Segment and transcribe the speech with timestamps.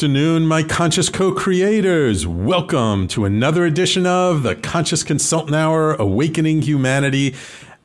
[0.00, 2.26] afternoon, my conscious co creators.
[2.26, 7.34] Welcome to another edition of the Conscious Consultant Hour Awakening Humanity.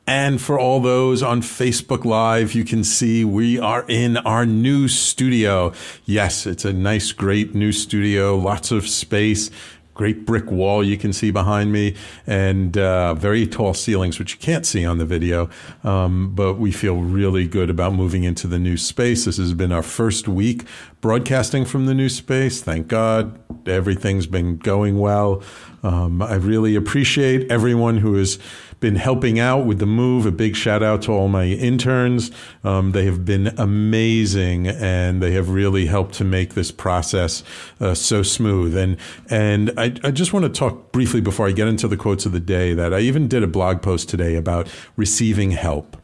[0.08, 4.88] And for all those on Facebook Live, you can see we are in our new
[4.88, 5.74] studio.
[6.06, 9.52] Yes, it's a nice, great new studio, lots of space
[9.96, 11.96] great brick wall you can see behind me,
[12.28, 15.50] and uh, very tall ceilings, which you can't see on the video.
[15.84, 19.26] Um, but we feel really good about moving into the new space.
[19.26, 20.66] This has been our first week
[21.02, 22.62] broadcasting from the new space.
[22.62, 25.42] Thank God everything's been going well.
[25.82, 28.40] Um, I really appreciate everyone who is
[28.80, 30.26] been helping out with the move.
[30.26, 32.32] A big shout out to all my interns.
[32.64, 37.44] Um, they have been amazing, and they have really helped to make this process
[37.80, 38.76] uh, so smooth.
[38.76, 38.98] And
[39.30, 42.32] and I, I just want to talk briefly before I get into the quotes of
[42.32, 45.98] the day that I even did a blog post today about receiving help.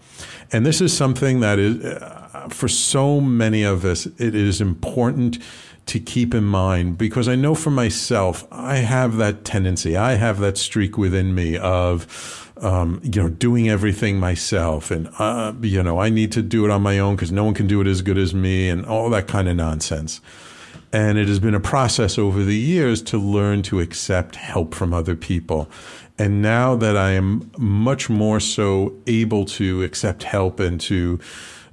[0.51, 5.39] And this is something that is, uh, for so many of us, it is important
[5.87, 10.39] to keep in mind because I know for myself, I have that tendency, I have
[10.39, 15.99] that streak within me of, um, you know, doing everything myself, and uh, you know,
[15.99, 18.01] I need to do it on my own because no one can do it as
[18.01, 20.21] good as me, and all that kind of nonsense.
[20.93, 24.93] And it has been a process over the years to learn to accept help from
[24.93, 25.69] other people.
[26.17, 31.19] And now that I am much more so able to accept help and to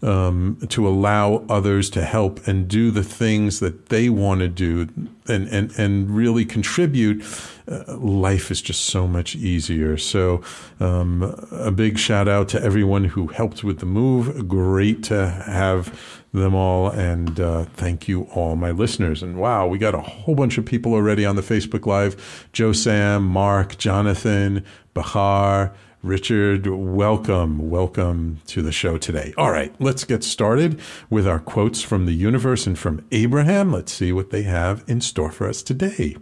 [0.02, 4.88] um, to allow others to help and do the things that they want to do
[5.26, 7.24] and, and, and really contribute,
[7.66, 9.96] uh, life is just so much easier.
[9.96, 10.42] So,
[10.80, 14.48] um, a big shout out to everyone who helped with the move.
[14.48, 15.98] Great to have
[16.32, 16.88] them all.
[16.90, 19.22] And uh, thank you all, my listeners.
[19.22, 22.72] And wow, we got a whole bunch of people already on the Facebook Live Joe
[22.72, 25.74] Sam, Mark, Jonathan, Bahar.
[26.08, 27.68] Richard, welcome.
[27.68, 29.34] Welcome to the show today.
[29.36, 30.80] All right, let's get started
[31.10, 33.70] with our quotes from the universe and from Abraham.
[33.70, 36.16] Let's see what they have in store for us today.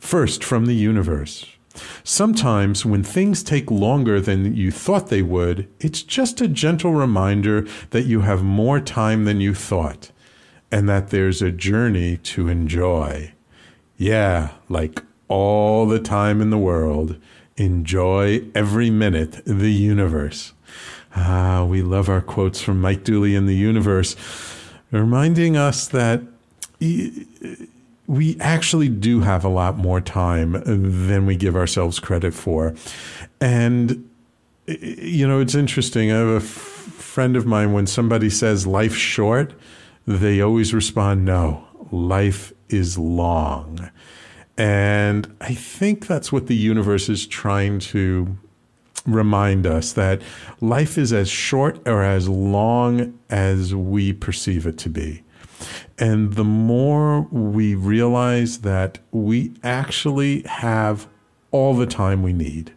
[0.00, 1.44] First, from the universe.
[2.02, 7.66] Sometimes, when things take longer than you thought they would, it's just a gentle reminder
[7.90, 10.12] that you have more time than you thought
[10.72, 13.34] and that there's a journey to enjoy.
[13.98, 17.20] Yeah, like all the time in the world
[17.56, 20.52] Enjoy every minute the universe.
[21.14, 24.14] Ah, we love our quotes from Mike Dooley in the universe,
[24.90, 26.20] reminding us that
[28.06, 32.74] we actually do have a lot more time than we give ourselves credit for.
[33.40, 34.08] And,
[34.66, 36.12] you know, it's interesting.
[36.12, 39.54] I have a f- friend of mine, when somebody says life's short,
[40.06, 43.90] they always respond, no, life is long.
[44.58, 48.36] And I think that's what the universe is trying to
[49.06, 50.22] remind us that
[50.60, 55.22] life is as short or as long as we perceive it to be.
[55.98, 61.06] And the more we realize that we actually have
[61.50, 62.72] all the time we need,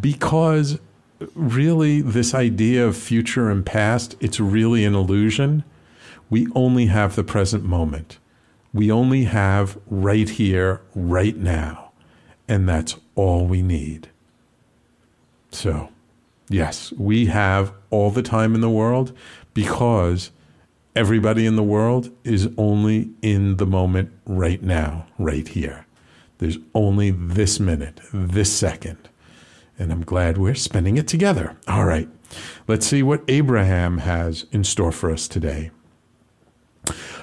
[0.00, 0.78] because
[1.34, 5.64] really this idea of future and past, it's really an illusion.
[6.28, 8.18] We only have the present moment
[8.72, 11.92] we only have right here, right now.
[12.48, 14.08] And that's all we need.
[15.50, 15.90] So,
[16.48, 19.16] yes, we have all the time in the world
[19.54, 20.30] because
[20.94, 25.86] everybody in the world is only in the moment right now, right here.
[26.38, 29.08] There's only this minute, this second.
[29.78, 31.56] And I'm glad we're spending it together.
[31.66, 32.08] All right,
[32.68, 35.70] let's see what Abraham has in store for us today.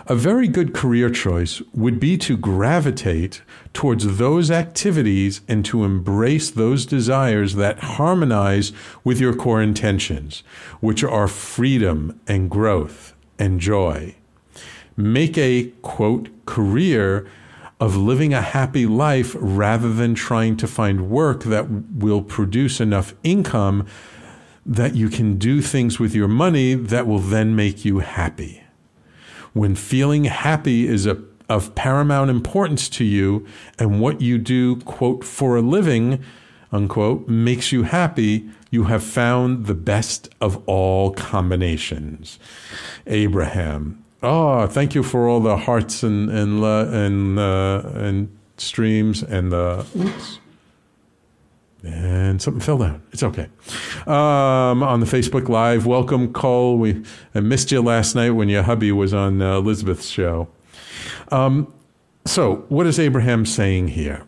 [0.09, 3.41] A very good career choice would be to gravitate
[3.73, 8.71] towards those activities and to embrace those desires that harmonize
[9.04, 10.44] with your core intentions,
[10.80, 14.15] which are freedom and growth and joy.
[14.95, 17.27] Make a quote career
[17.81, 23.13] of living a happy life rather than trying to find work that will produce enough
[23.24, 23.86] income
[24.65, 28.63] that you can do things with your money that will then make you happy
[29.57, 31.18] when feeling happy is a,
[31.50, 33.45] of paramount importance to you
[33.80, 36.24] and what you do, quote, for a living,
[36.71, 42.39] unquote, makes you happy, you have found the best of all combinations.
[43.06, 44.04] Abraham.
[44.24, 49.86] Oh, thank you for all the hearts and and and uh, and streams and the
[49.95, 50.39] oops
[51.88, 53.01] and something fell down.
[53.12, 53.48] It's okay.
[54.06, 56.78] Um, on the Facebook Live, welcome, Cole.
[56.78, 57.04] We
[57.34, 60.48] I missed you last night when your hubby was on uh, Elizabeth's show.
[61.31, 61.74] Um,
[62.25, 64.24] so, what is Abraham saying here?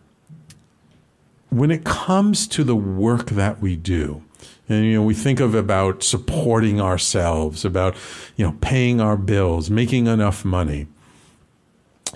[1.50, 4.24] When it comes to the work that we do,
[4.68, 7.96] and you know, we think of about supporting ourselves, about
[8.36, 10.88] you know, paying our bills, making enough money.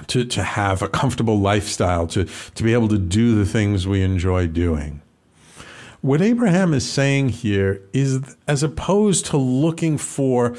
[0.07, 2.25] to, to have a comfortable lifestyle, to,
[2.55, 5.01] to be able to do the things we enjoy doing.
[6.03, 10.53] What Abraham is saying here is as opposed to looking for,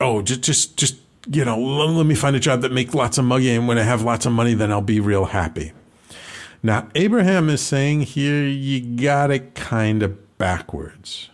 [0.00, 0.96] oh, just, just, just,
[1.30, 3.76] you know, let, let me find a job that makes lots of money, and when
[3.76, 5.72] I have lots of money, then I'll be real happy.
[6.62, 11.28] Now, Abraham is saying here, you got it kind of backwards.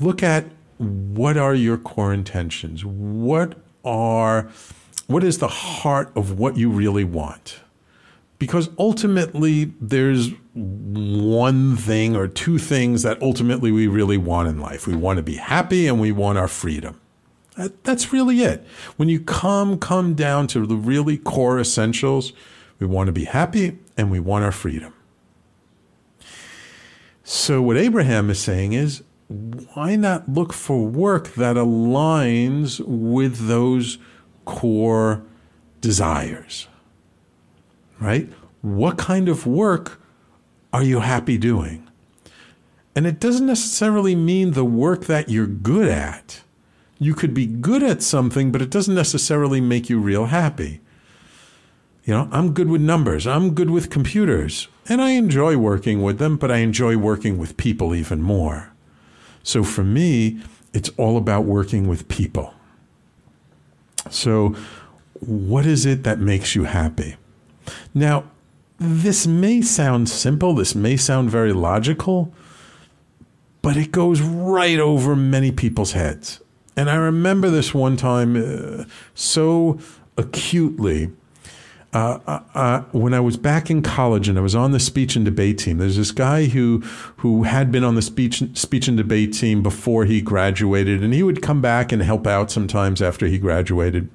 [0.00, 0.46] Look at
[0.78, 2.86] what are your core intentions?
[2.86, 4.48] What are
[5.08, 7.60] what is the heart of what you really want?
[8.44, 14.86] Because ultimately there's one thing or two things that ultimately we really want in life.
[14.86, 17.00] We want to be happy and we want our freedom.
[17.56, 18.66] That, that's really it.
[18.96, 22.34] When you come come down to the really core essentials,
[22.78, 24.92] we want to be happy and we want our freedom.
[27.22, 33.96] So what Abraham is saying is why not look for work that aligns with those
[34.44, 35.24] core
[35.80, 36.68] desires?
[38.04, 38.30] Right?
[38.60, 39.98] What kind of work
[40.74, 41.88] are you happy doing?
[42.94, 46.42] And it doesn't necessarily mean the work that you're good at.
[46.98, 50.82] You could be good at something, but it doesn't necessarily make you real happy.
[52.04, 56.18] You know, I'm good with numbers, I'm good with computers, and I enjoy working with
[56.18, 58.70] them, but I enjoy working with people even more.
[59.42, 60.42] So for me,
[60.74, 62.52] it's all about working with people.
[64.10, 64.54] So,
[65.20, 67.16] what is it that makes you happy?
[67.92, 68.24] Now,
[68.78, 72.32] this may sound simple, this may sound very logical,
[73.62, 76.40] but it goes right over many people's heads.
[76.76, 78.84] And I remember this one time uh,
[79.14, 79.78] so
[80.16, 81.10] acutely
[81.94, 85.14] uh, uh, uh, when I was back in college and I was on the speech
[85.14, 86.80] and debate team, there's this guy who
[87.18, 91.22] who had been on the speech speech and debate team before he graduated, and he
[91.22, 94.10] would come back and help out sometimes after he graduated.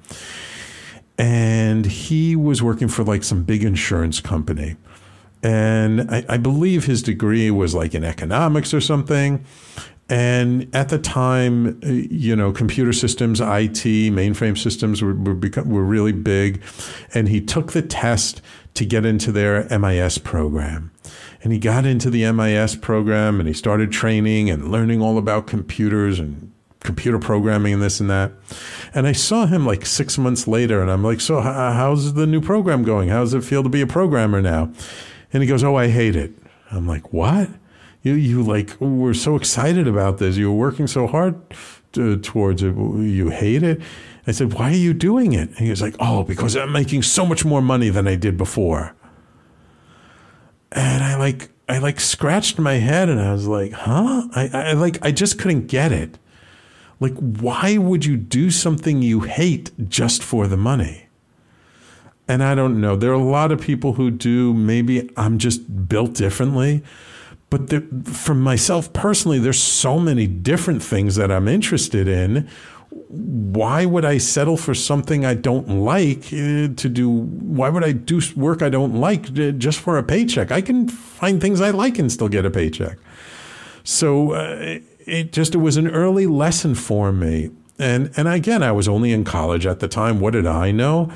[1.20, 4.76] And he was working for like some big insurance company,
[5.42, 9.44] and I, I believe his degree was like in economics or something.
[10.08, 15.70] And at the time, uh, you know, computer systems, IT, mainframe systems were, were, become,
[15.70, 16.62] were really big.
[17.14, 18.42] And he took the test
[18.74, 20.90] to get into their MIS program.
[21.42, 25.46] And he got into the MIS program and he started training and learning all about
[25.46, 28.32] computers and computer programming and this and that.
[28.94, 32.40] And I saw him like six months later and I'm like, So, how's the new
[32.40, 33.08] program going?
[33.08, 34.72] How does it feel to be a programmer now?
[35.32, 36.32] And he goes, Oh, I hate it.
[36.70, 37.48] I'm like, What?
[38.02, 40.36] you you like were so excited about this.
[40.36, 41.38] You were working so hard
[41.92, 42.74] to, towards it.
[42.76, 43.80] You hate it.
[44.26, 45.48] I said, why are you doing it?
[45.48, 48.36] And he was like, oh, because I'm making so much more money than I did
[48.36, 48.94] before.
[50.72, 54.28] And I like I like scratched my head and I was like, huh?
[54.34, 56.18] I, I like I just couldn't get it.
[57.00, 61.06] Like, why would you do something you hate just for the money?
[62.28, 62.94] And I don't know.
[62.94, 64.54] There are a lot of people who do.
[64.54, 66.84] Maybe I'm just built differently
[67.50, 72.48] but there, for myself personally, there's so many different things that I'm interested in.
[72.90, 77.10] Why would I settle for something I don't like uh, to do?
[77.10, 80.52] Why would I do work I don't like uh, just for a paycheck?
[80.52, 82.98] I can find things I like and still get a paycheck.
[83.82, 87.50] So uh, it just it was an early lesson for me.
[87.78, 90.20] And and again, I was only in college at the time.
[90.20, 91.10] What did I know?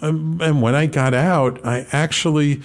[0.00, 2.62] Um, and when I got out, I actually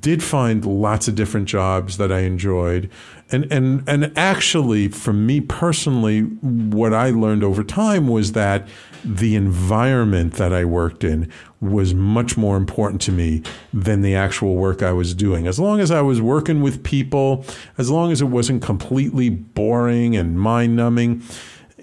[0.00, 2.88] did find lots of different jobs that I enjoyed.
[3.30, 8.68] And, and, and actually, for me personally, what I learned over time was that
[9.04, 11.28] the environment that I worked in
[11.62, 13.40] was much more important to me
[13.72, 15.46] than the actual work I was doing.
[15.46, 17.44] As long as I was working with people,
[17.78, 21.22] as long as it wasn't completely boring and mind numbing,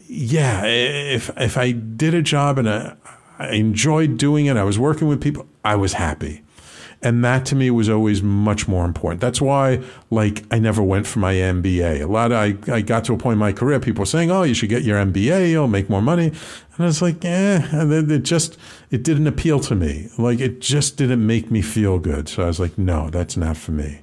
[0.06, 2.96] yeah, if, if I did a job and I,
[3.40, 6.44] I enjoyed doing it, I was working with people, I was happy.
[7.02, 9.22] And that to me was always much more important.
[9.22, 12.02] That's why, like, I never went for my MBA.
[12.02, 14.32] A lot of, I, I got to a point in my career, people were saying,
[14.32, 16.28] oh, you should get your MBA, you'll make more money.
[16.28, 16.38] And
[16.78, 18.58] I was like, eh, and it just,
[18.92, 20.10] it didn't appeal to me.
[20.18, 22.28] Like, it just didn't make me feel good.
[22.28, 24.02] So I was like, no, that's not for me.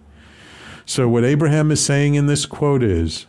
[0.87, 3.27] So what Abraham is saying in this quote is,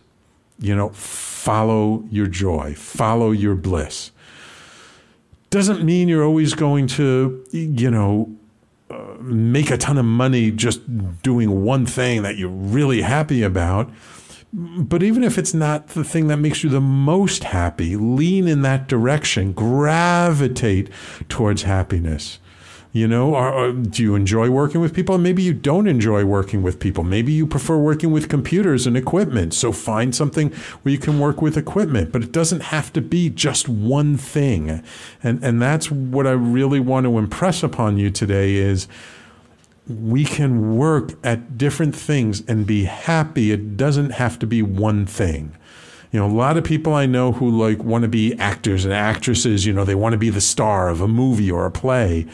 [0.59, 4.11] you know, follow your joy, follow your bliss.
[5.49, 8.33] Doesn't mean you're always going to, you know,
[9.19, 10.81] make a ton of money just
[11.21, 13.91] doing one thing that you're really happy about.
[14.53, 18.61] But even if it's not the thing that makes you the most happy, lean in
[18.61, 20.89] that direction, gravitate
[21.27, 22.39] towards happiness.
[22.97, 25.19] You know, or, or do you enjoy working with people?
[25.19, 27.03] Maybe you don't enjoy working with people.
[27.03, 29.53] Maybe you prefer working with computers and equipment.
[29.53, 30.51] So find something
[30.81, 34.83] where you can work with equipment, but it doesn't have to be just one thing.
[35.21, 38.87] And and that's what I really want to impress upon you today is
[39.87, 43.51] we can work at different things and be happy.
[43.51, 45.55] It doesn't have to be one thing.
[46.11, 48.93] You know, a lot of people I know who like want to be actors and
[48.93, 52.25] actresses, you know, they want to be the star of a movie or a play.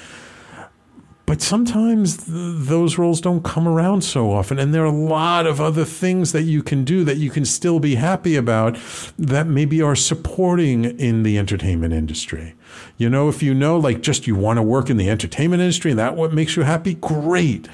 [1.25, 4.60] But sometimes th- those roles don't come around so often.
[4.60, 7.46] And there are a lot of other things that you can do that you can
[7.46, 8.77] still be happy about
[9.18, 12.56] that maybe are supporting in the entertainment industry.
[12.98, 15.92] You know, if you know, like, just you want to work in the entertainment industry
[15.92, 17.70] and that what makes you happy, great.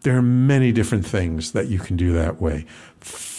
[0.00, 2.66] There are many different things that you can do that way.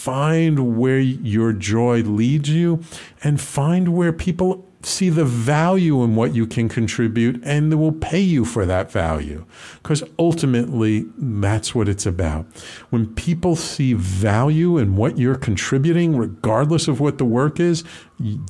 [0.04, 2.82] Find where your joy leads you
[3.22, 7.90] and find where people see the value in what you can contribute and they will
[7.90, 9.46] pay you for that value.
[9.82, 12.44] Because ultimately, that's what it's about.
[12.90, 17.82] When people see value in what you're contributing, regardless of what the work is,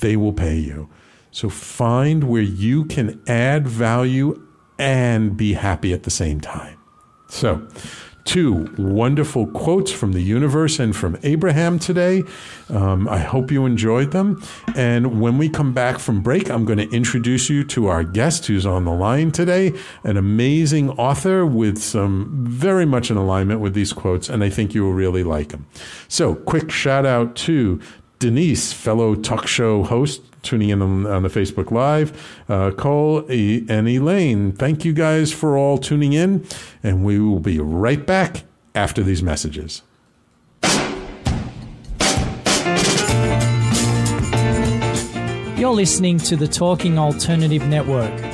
[0.00, 0.88] they will pay you.
[1.30, 4.44] So find where you can add value
[4.76, 6.78] and be happy at the same time.
[7.28, 7.64] So,
[8.24, 12.24] two wonderful quotes from the universe and from Abraham today.
[12.70, 14.42] Um, I hope you enjoyed them.
[14.74, 18.46] And when we come back from break, I'm going to introduce you to our guest
[18.46, 23.74] who's on the line today, an amazing author with some very much in alignment with
[23.74, 25.66] these quotes, and I think you will really like him.
[26.08, 27.80] So, quick shout out to
[28.18, 32.12] Denise, fellow talk show host, tuning in on, on the Facebook Live.
[32.48, 36.46] Uh, Cole and Elaine, thank you guys for all tuning in,
[36.82, 39.82] and we will be right back after these messages.
[45.56, 48.33] You're listening to the Talking Alternative Network.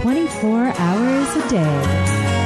[0.00, 2.37] 24 hours a day.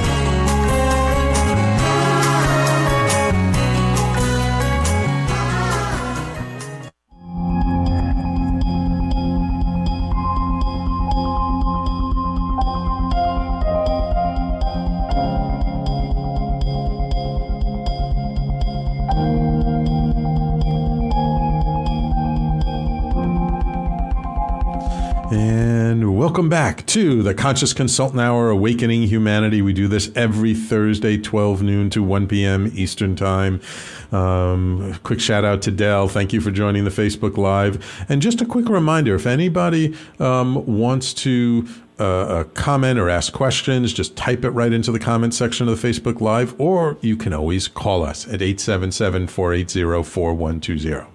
[26.33, 29.61] Welcome back to the Conscious Consultant Hour, Awakening Humanity.
[29.61, 32.73] We do this every Thursday, 12 noon to 1 p.m.
[32.75, 33.61] Eastern Time.
[34.13, 36.09] Um, quick shout out to Dell.
[36.09, 37.85] Thank you for joining the Facebook Live.
[38.09, 41.69] And just a quick reminder if anybody um, wants to
[42.01, 45.79] uh, uh, comment or ask questions, just type it right into the comment section of
[45.79, 51.07] the Facebook Live, or you can always call us at 877 480 4120.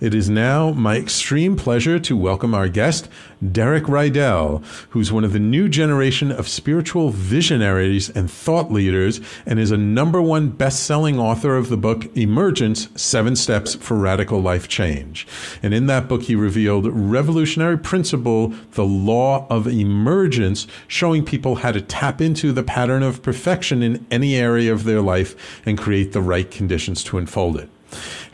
[0.00, 3.08] It is now my extreme pleasure to welcome our guest,
[3.52, 9.58] Derek Rydall, who's one of the new generation of spiritual visionaries and thought leaders, and
[9.58, 14.40] is a number one best selling author of the book Emergence Seven Steps for Radical
[14.40, 15.26] Life Change.
[15.62, 21.72] And in that book, he revealed revolutionary principle, the law of emergence, showing people how
[21.72, 26.12] to tap into the pattern of perfection in any area of their life and create
[26.12, 27.70] the right conditions to unfold it.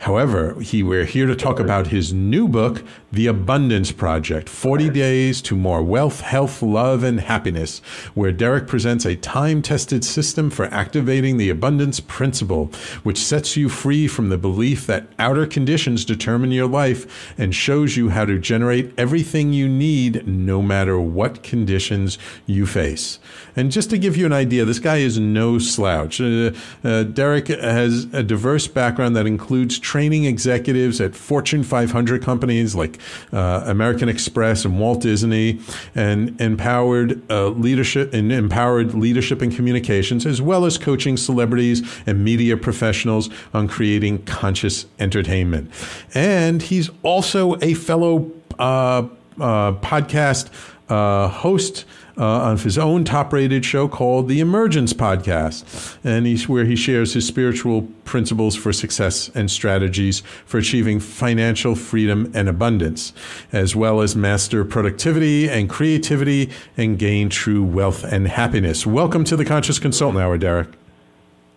[0.03, 2.83] However, he, we're here to talk about his new book,
[3.13, 7.79] The Abundance Project 40 Days to More Wealth, Health, Love, and Happiness,
[8.13, 12.65] where Derek presents a time tested system for activating the abundance principle,
[13.03, 17.95] which sets you free from the belief that outer conditions determine your life and shows
[17.95, 23.19] you how to generate everything you need no matter what conditions you face.
[23.55, 26.19] And just to give you an idea, this guy is no slouch.
[26.19, 26.51] Uh,
[26.83, 32.97] uh, Derek has a diverse background that includes training executives at Fortune 500 companies like
[33.31, 35.59] uh, American Express and Walt Disney,
[35.93, 42.23] and empowered uh, leadership and empowered leadership and communications, as well as coaching celebrities and
[42.23, 45.69] media professionals on creating conscious entertainment.
[46.15, 49.07] And he's also a fellow uh,
[49.39, 50.49] uh, podcast
[50.89, 51.85] host
[52.17, 57.13] uh, on his own top-rated show called the Emergence Podcast, and he's where he shares
[57.13, 63.13] his spiritual principles for success and strategies for achieving financial freedom and abundance,
[63.51, 68.85] as well as master productivity and creativity and gain true wealth and happiness.
[68.85, 70.69] Welcome to the Conscious Consultant Hour, Derek.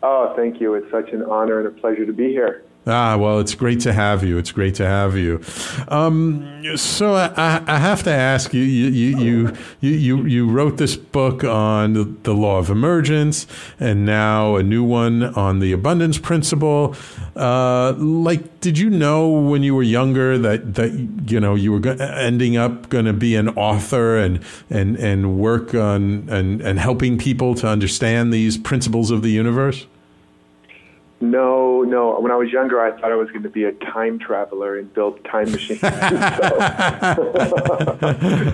[0.03, 0.75] Oh, thank you.
[0.75, 2.63] It's such an honor and a pleasure to be here.
[2.89, 4.39] Ah, well, it's great to have you.
[4.39, 5.43] It's great to have you.
[5.89, 10.95] Um, so I, I, have to ask you, you, you, you, you, you wrote this
[10.95, 13.47] book on the, law of emergence
[13.81, 16.95] and now a new one on the abundance principle.
[17.35, 20.93] Uh, like, did you know when you were younger that, that,
[21.29, 24.39] you know, you were go- ending up going to be an author and,
[24.71, 29.87] and, and work on and, and helping people to understand these principles of the universe?
[31.19, 32.21] No, no.
[32.21, 34.93] When I was younger, I thought I was going to be a time traveler and
[34.93, 35.81] build time machines.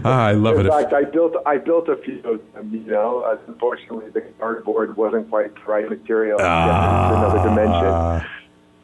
[0.05, 0.71] ah, I love In it.
[0.71, 2.71] fact, I built I built a few of them.
[2.73, 6.39] You know, uh, unfortunately, the cardboard wasn't quite the right material.
[6.41, 7.09] Ah.
[7.09, 8.29] It's another dimension.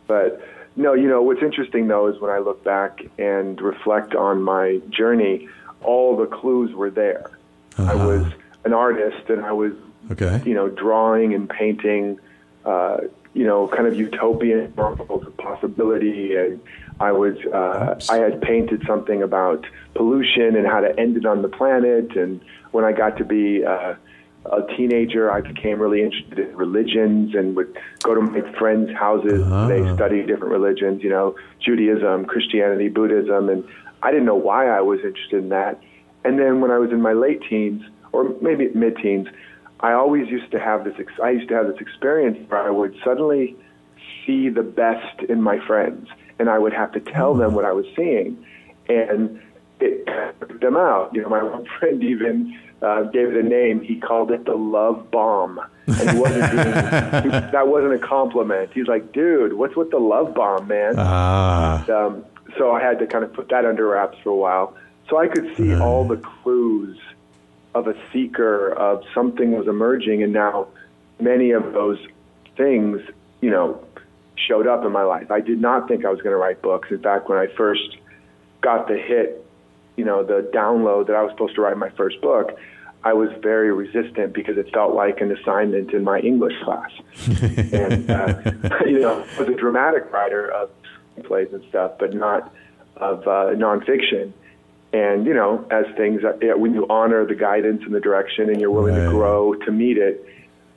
[0.06, 0.40] But
[0.76, 4.80] no, you know what's interesting though is when I look back and reflect on my
[4.90, 5.48] journey,
[5.82, 7.30] all the clues were there.
[7.78, 8.26] I was
[8.64, 9.72] an artist, and I was
[10.10, 10.40] Okay.
[10.44, 12.18] you know drawing and painting.
[12.64, 13.02] Uh,
[13.34, 16.36] you know, kind of utopian worlds of possibility.
[16.36, 16.60] And
[17.00, 21.42] I was, uh, I had painted something about pollution and how to end it on
[21.42, 22.16] the planet.
[22.16, 22.40] And
[22.72, 23.94] when I got to be uh,
[24.46, 29.46] a teenager, I became really interested in religions and would go to my friends' houses.
[29.68, 33.48] They study different religions, you know, Judaism, Christianity, Buddhism.
[33.48, 33.64] And
[34.02, 35.80] I didn't know why I was interested in that.
[36.24, 39.28] And then when I was in my late teens, or maybe mid teens,
[39.80, 40.94] I always used to have this.
[40.98, 43.56] ex- I used to have this experience where I would suddenly
[44.26, 47.72] see the best in my friends, and I would have to tell them what I
[47.72, 48.44] was seeing,
[48.88, 49.40] and
[49.80, 50.06] it
[50.40, 51.14] took them out.
[51.14, 53.80] You know, my one friend even uh, gave it a name.
[53.80, 58.70] He called it the love bomb, and he wasn't being, he, that wasn't a compliment.
[58.72, 61.84] He's like, "Dude, what's with the love bomb, man?" Ah.
[61.90, 62.24] um,
[62.56, 64.76] so I had to kind of put that under wraps for a while.
[65.08, 66.98] So I could see all the clues
[67.74, 70.68] of a seeker of something was emerging, and now
[71.20, 71.98] many of those
[72.56, 73.00] things,
[73.40, 73.84] you know,
[74.36, 75.30] showed up in my life.
[75.30, 76.88] I did not think I was going to write books.
[76.90, 77.96] In fact, when I first
[78.60, 79.44] got the hit,
[79.96, 82.58] you know, the download that I was supposed to write my first book,
[83.04, 86.90] I was very resistant because it felt like an assignment in my English class.
[87.72, 88.42] and, uh,
[88.86, 90.70] you know, I was a dramatic writer of
[91.24, 92.52] plays and stuff, but not
[92.96, 94.32] of uh, nonfiction.
[94.92, 98.60] And, you know, as things, uh, when you honor the guidance and the direction and
[98.60, 99.04] you're willing Right.
[99.04, 100.24] to grow to meet it,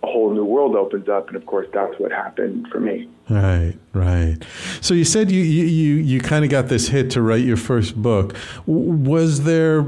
[0.03, 1.27] a whole new world opens up.
[1.27, 3.07] And of course, that's what happened for me.
[3.29, 4.37] Right, right.
[4.81, 7.55] So you said you you you, you kind of got this hit to write your
[7.55, 8.35] first book.
[8.65, 9.85] Was there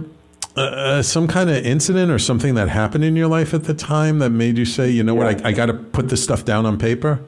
[0.55, 4.19] uh, some kind of incident or something that happened in your life at the time
[4.19, 6.65] that made you say, you know what, I, I got to put this stuff down
[6.65, 7.19] on paper?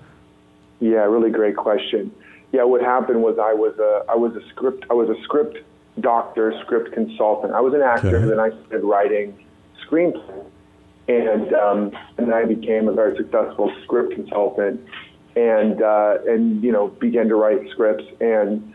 [0.79, 2.12] Yeah, really great question.
[2.53, 5.58] Yeah, what happened was I was a I was a script I was a script
[5.99, 7.53] doctor, script consultant.
[7.53, 8.25] I was an actor, Okay.
[8.27, 9.38] then I started writing
[9.86, 10.45] screenplays,
[11.08, 14.81] and um, and then I became a very successful script consultant,
[15.36, 18.71] and uh, and you know began to write scripts and.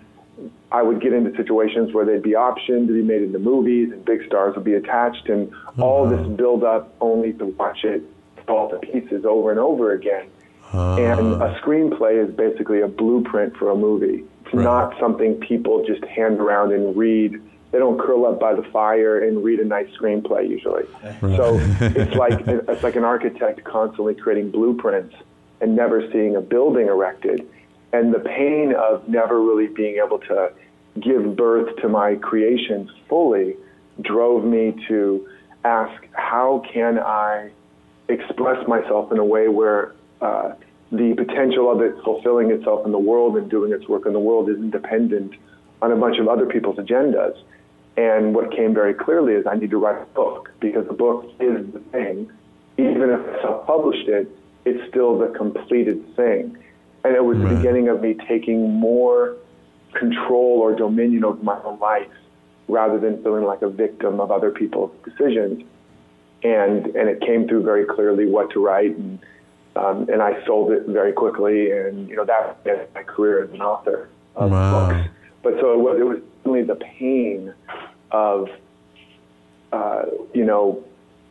[0.73, 4.03] I would get into situations where they'd be optioned to be made into movies, and
[4.05, 8.03] big stars would be attached, and all this build up only to watch it
[8.47, 10.29] fall to pieces over and over again.
[10.73, 14.25] And a screenplay is basically a blueprint for a movie.
[14.45, 14.65] It's Right.
[14.65, 17.41] not something people just hand around and read.
[17.73, 20.85] They don't curl up by the fire and read a nice screenplay usually.
[21.21, 25.15] So it's like it's like an architect constantly creating blueprints
[25.61, 27.47] and never seeing a building erected.
[27.93, 30.53] And the pain of never really being able to
[31.01, 33.57] give birth to my creations fully
[34.01, 35.29] drove me to
[35.65, 37.51] ask, how can I
[38.09, 40.53] express myself in a way where uh,
[40.93, 44.21] the potential of it fulfilling itself in the world and doing its work in the
[44.21, 45.35] world isn't dependent
[45.83, 47.37] on a bunch of other people's agendas.
[47.97, 51.27] And what came very clearly is I need to write a book because the book
[51.39, 52.31] is the thing.
[52.79, 54.29] Even if I self published it,
[54.65, 56.57] it's still the completed thing.
[57.05, 57.51] And it was right.
[57.51, 59.37] the beginning of me taking more
[59.95, 62.09] control or dominion over my own life
[62.69, 65.63] rather than feeling like a victim of other people's decisions.
[66.43, 68.97] And, and it came through very clearly what to write.
[68.97, 69.19] And,
[69.77, 71.71] um, and I sold it very quickly.
[71.71, 74.89] And, you know, that began my career as an author of wow.
[74.89, 75.09] books.
[75.43, 77.55] But so it was, it was only the pain
[78.11, 78.49] of,
[79.73, 80.03] uh,
[80.35, 80.85] you know,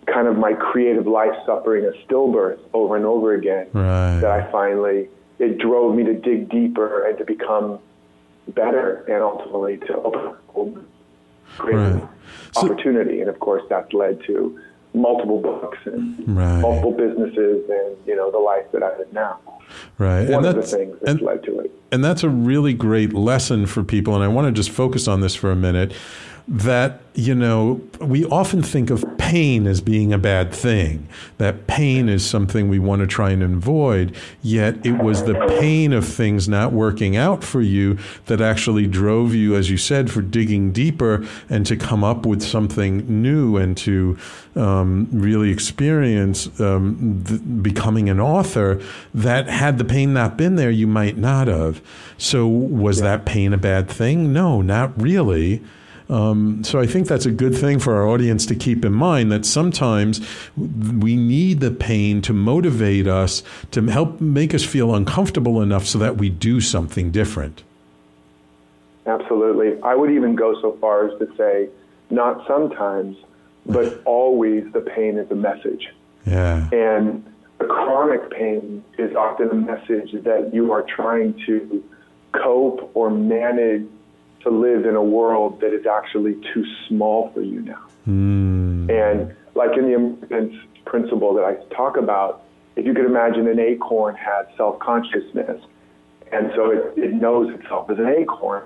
[0.07, 4.19] kind of my creative life suffering a stillbirth over and over again right.
[4.21, 7.79] that I finally, it drove me to dig deeper and to become
[8.47, 10.87] better and ultimately to open
[11.57, 12.09] greater right.
[12.53, 13.21] so, opportunity.
[13.21, 14.59] And of course, that's led to
[14.93, 16.59] multiple books and right.
[16.59, 19.39] multiple businesses and, you know, the life that I live now.
[19.97, 20.27] Right.
[20.27, 21.71] One and of the things that's and, led to it.
[21.91, 24.15] And that's a really great lesson for people.
[24.15, 25.93] And I want to just focus on this for a minute
[26.49, 31.07] that, you know, we often think of pain as being a bad thing,
[31.37, 35.93] that pain is something we want to try and avoid, yet it was the pain
[35.93, 40.23] of things not working out for you that actually drove you, as you said, for
[40.23, 44.17] digging deeper and to come up with something new and to
[44.55, 48.81] um, really experience um, th- becoming an author
[49.13, 51.79] that had the pain not been there, you might not have.
[52.17, 53.03] So, was yeah.
[53.03, 54.33] that pain a bad thing?
[54.33, 55.61] No, not really.
[56.09, 59.31] Um, so I think that's a good thing for our audience to keep in mind
[59.31, 60.19] that sometimes
[60.57, 65.99] we need the pain to motivate us to help make us feel uncomfortable enough so
[65.99, 67.63] that we do something different.
[69.05, 69.81] Absolutely.
[69.83, 71.69] I would even go so far as to say,
[72.09, 73.17] not sometimes,
[73.67, 75.89] but always the pain is a message.
[76.25, 76.69] Yeah.
[76.71, 77.23] And
[77.59, 81.83] the chronic pain is often a message that you are trying to
[82.31, 83.87] cope or manage
[84.41, 87.85] to live in a world that is actually too small for you now.
[88.07, 88.89] Mm.
[88.89, 92.43] And like in the emergence principle that I talk about,
[92.75, 95.61] if you could imagine an acorn had self consciousness,
[96.31, 98.63] and so it, it knows itself as an acorn.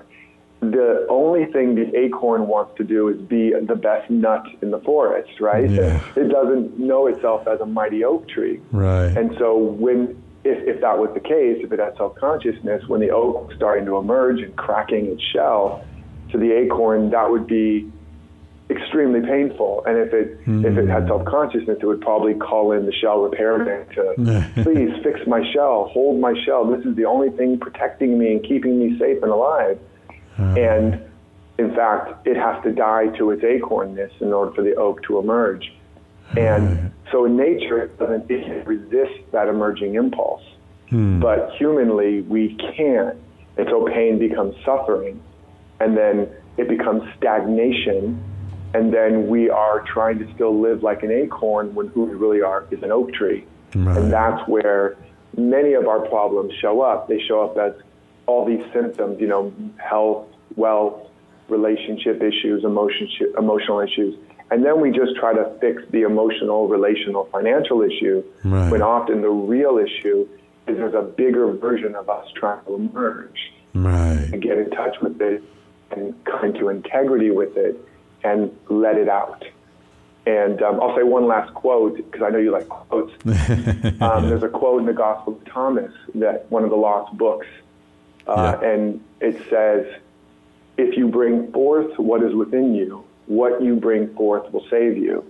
[0.61, 4.79] The only thing the acorn wants to do is be the best nut in the
[4.79, 5.69] forest, right?
[5.69, 6.01] Yeah.
[6.15, 8.61] It doesn't know itself as a mighty oak tree.
[8.71, 9.07] Right.
[9.17, 12.99] And so when if, if that was the case, if it had self consciousness, when
[12.99, 15.85] the oak was starting to emerge and cracking its shell
[16.31, 17.89] to the acorn, that would be
[18.69, 19.83] extremely painful.
[19.85, 20.65] And if it mm.
[20.65, 21.09] if it had hmm.
[21.09, 25.89] self consciousness, it would probably call in the shell repairman to please fix my shell,
[25.91, 26.65] hold my shell.
[26.65, 29.79] This is the only thing protecting me and keeping me safe and alive.
[30.37, 30.43] Uh.
[30.57, 31.01] And
[31.57, 35.19] in fact, it has to die to its acornness in order for the oak to
[35.19, 35.71] emerge.
[36.37, 40.43] And so in nature, it doesn't it resist that emerging impulse.
[40.89, 41.19] Hmm.
[41.19, 43.17] But humanly, we can't.
[43.57, 45.21] And so pain becomes suffering.
[45.79, 48.23] And then it becomes stagnation.
[48.73, 52.41] And then we are trying to still live like an acorn when who we really
[52.41, 53.45] are is an oak tree.
[53.75, 53.97] Right.
[53.97, 54.97] And that's where
[55.37, 57.07] many of our problems show up.
[57.07, 57.73] They show up as
[58.25, 61.07] all these symptoms, you know, health, wealth,
[61.49, 64.15] relationship issues, emotion, emotional issues
[64.53, 68.69] and then we just try to fix the emotional, relational, financial issue right.
[68.71, 70.29] when often the real issue
[70.67, 74.29] is there's a bigger version of us trying to emerge right.
[74.31, 75.41] and get in touch with it
[75.89, 77.83] and come into integrity with it
[78.23, 79.43] and let it out.
[80.27, 83.11] And um, I'll say one last quote because I know you like quotes.
[84.01, 87.47] um, there's a quote in the Gospel of Thomas that one of the lost books,
[88.27, 88.69] uh, yeah.
[88.69, 89.99] and it says,
[90.77, 95.25] "If you bring forth what is within you, what you bring forth will save you.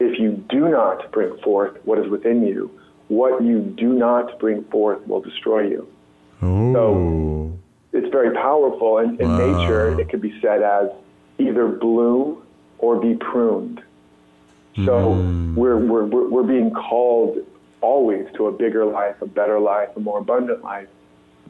[0.00, 2.70] If you do not bring forth what is within you,
[3.08, 5.88] what you do not bring forth will destroy you.
[6.42, 6.72] Ooh.
[6.72, 7.58] So
[7.92, 8.98] it's very powerful.
[8.98, 9.38] And in wow.
[9.38, 10.90] nature, it could be said as
[11.38, 12.42] either bloom
[12.78, 13.82] or be pruned.
[14.76, 15.54] So mm.
[15.54, 17.38] we're, we're, we're being called
[17.80, 20.88] always to a bigger life, a better life, a more abundant life.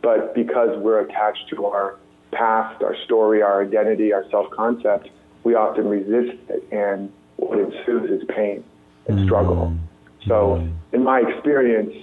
[0.01, 1.98] But because we're attached to our
[2.31, 5.11] past, our story, our identity, our self concept,
[5.48, 8.62] we often resist it, and what ensues is pain
[9.06, 9.72] and struggle.
[9.72, 10.28] Mm-hmm.
[10.28, 10.94] So, mm-hmm.
[10.94, 11.94] in my experience,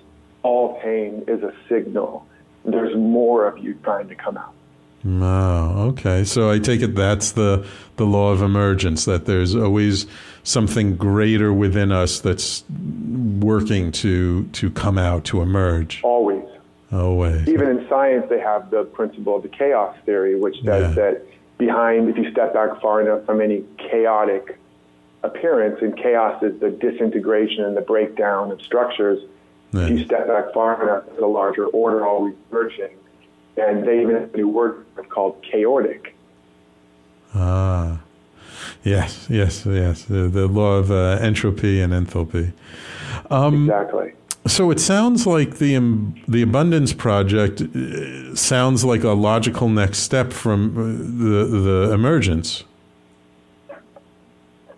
[0.42, 2.26] all pain is a signal.
[2.66, 4.54] There's more of you trying to come out.
[5.08, 6.24] Oh, okay.
[6.24, 10.08] So I take it that's the the law of emergence that there's always
[10.42, 12.64] something greater within us that's
[13.40, 16.02] working to to come out to emerge.
[16.02, 16.46] Always.
[16.92, 17.48] Always.
[17.48, 21.04] Even in science, they have the principle of the chaos theory, which says yeah.
[21.04, 21.22] that
[21.58, 24.56] behind, if you step back far enough from any chaordic
[25.24, 29.24] appearance, and chaos is the disintegration and the breakdown of structures,
[29.74, 32.92] If you step back far enough, there's a larger order always emerging.
[33.58, 36.16] And they even have a new word called chaotic.
[37.34, 38.00] Ah,
[38.84, 40.04] yes, yes, yes.
[40.04, 42.54] The, the law of uh, entropy and enthalpy.
[43.30, 44.14] Um, exactly.
[44.48, 50.00] So it sounds like the um, the abundance project uh, sounds like a logical next
[50.00, 50.82] step from uh,
[51.24, 52.64] the the emergence.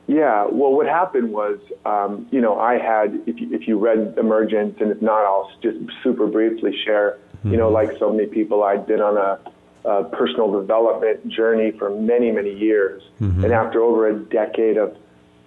[0.08, 4.16] Yeah, well, what happened was, um, you know, I had, if you, if you read
[4.18, 7.52] Emergence, and if not, I'll just super briefly share, mm-hmm.
[7.52, 11.90] you know, like so many people, I'd been on a, a personal development journey for
[11.90, 13.04] many, many years.
[13.20, 13.44] Mm-hmm.
[13.44, 14.96] And after over a decade of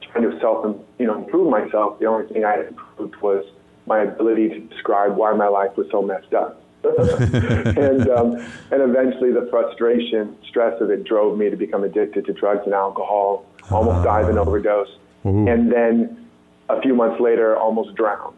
[0.02, 3.46] trying to self, you know, improve myself, the only thing I had improved was
[3.90, 6.62] my ability to describe why my life was so messed up.
[6.84, 8.36] and um,
[8.70, 12.72] and eventually the frustration, stress of it drove me to become addicted to drugs and
[12.72, 14.88] alcohol, almost died of an overdose,
[15.26, 15.46] Ooh.
[15.46, 16.26] and then
[16.70, 18.34] a few months later almost drowned.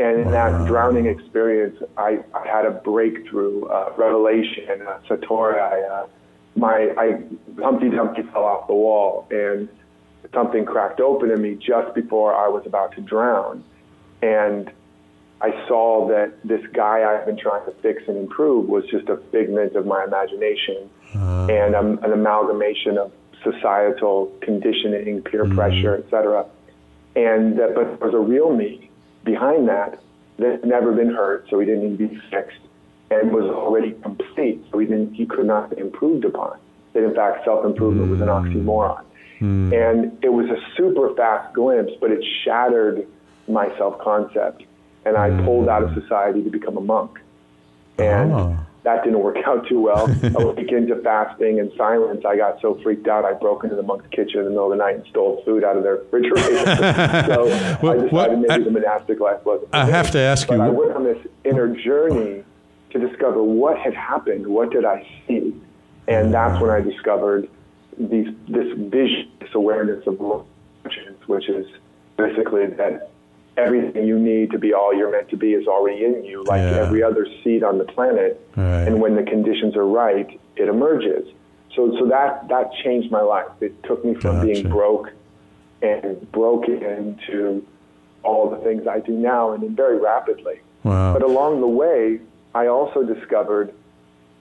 [0.00, 0.32] And in wow.
[0.32, 5.60] that drowning experience, I, I had a breakthrough, uh, revelation, uh, satori.
[5.60, 6.06] I, uh,
[6.56, 7.22] my I
[7.62, 9.68] Humpty Dumpty fell off the wall, and
[10.32, 13.62] something cracked open in me just before I was about to drown,
[14.20, 14.72] and
[15.40, 19.16] I saw that this guy I've been trying to fix and improve was just a
[19.30, 21.46] figment of my imagination uh.
[21.46, 25.54] and um, an amalgamation of societal conditioning, peer mm.
[25.54, 26.46] pressure, etc.
[27.14, 28.90] And that, but there was a real me
[29.24, 30.00] behind that
[30.38, 32.58] that had never been hurt, so he didn't need to be fixed,
[33.10, 36.58] and was already complete, so he didn't, he could not be improved upon.
[36.92, 38.12] That in fact, self improvement mm.
[38.12, 38.64] was an mm.
[38.64, 39.04] oxymoron.
[39.40, 39.90] Mm.
[39.90, 43.06] And it was a super fast glimpse, but it shattered
[43.46, 44.64] my self concept
[45.04, 46.02] and I pulled out of mm.
[46.02, 47.18] society to become a monk.
[47.98, 48.58] And oh.
[48.82, 50.06] that didn't work out too well.
[50.36, 53.82] a week into fasting and silence, I got so freaked out, I broke into the
[53.82, 56.64] monk's kitchen in the middle of the night and stole food out of their refrigerator.
[57.26, 57.46] so
[57.82, 59.68] well, I decided what, maybe I, the monastic life wasn't.
[59.72, 60.62] I have to ask but you.
[60.62, 62.44] I went on this inner journey
[62.90, 65.54] to discover what had happened, what did I see,
[66.06, 67.48] and that's when I discovered
[67.98, 70.46] these, this vision, this awareness of
[71.26, 71.66] which is
[72.16, 73.10] basically that
[73.56, 76.60] everything you need to be all you're meant to be is already in you, like
[76.60, 76.80] yeah.
[76.80, 78.40] every other seed on the planet.
[78.56, 78.82] Right.
[78.82, 81.28] And when the conditions are right, it emerges.
[81.74, 83.48] So, so that that changed my life.
[83.60, 84.46] It took me from gotcha.
[84.46, 85.10] being broke
[85.82, 87.66] and broken into
[88.22, 90.60] all the things I do now, and very rapidly.
[90.82, 91.12] Wow.
[91.12, 92.20] But along the way,
[92.54, 93.74] I also discovered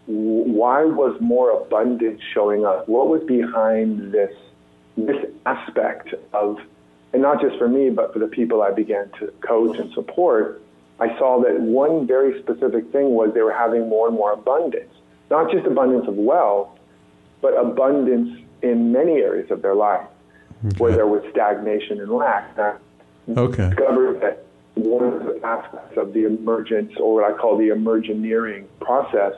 [0.06, 2.88] why was more abundance showing up?
[2.88, 4.34] What was behind this
[4.96, 6.60] this aspect of
[7.14, 10.62] and not just for me, but for the people I began to coach and support,
[11.00, 14.92] I saw that one very specific thing was they were having more and more abundance.
[15.30, 16.70] Not just abundance of wealth,
[17.42, 20.08] but abundance in many areas of their life
[20.66, 20.78] okay.
[20.78, 22.58] where there was stagnation and lack.
[22.58, 22.76] I
[23.30, 23.70] okay.
[23.70, 24.46] discovered that
[24.76, 29.34] one of the aspects of the emergence, or what I call the emergineering process,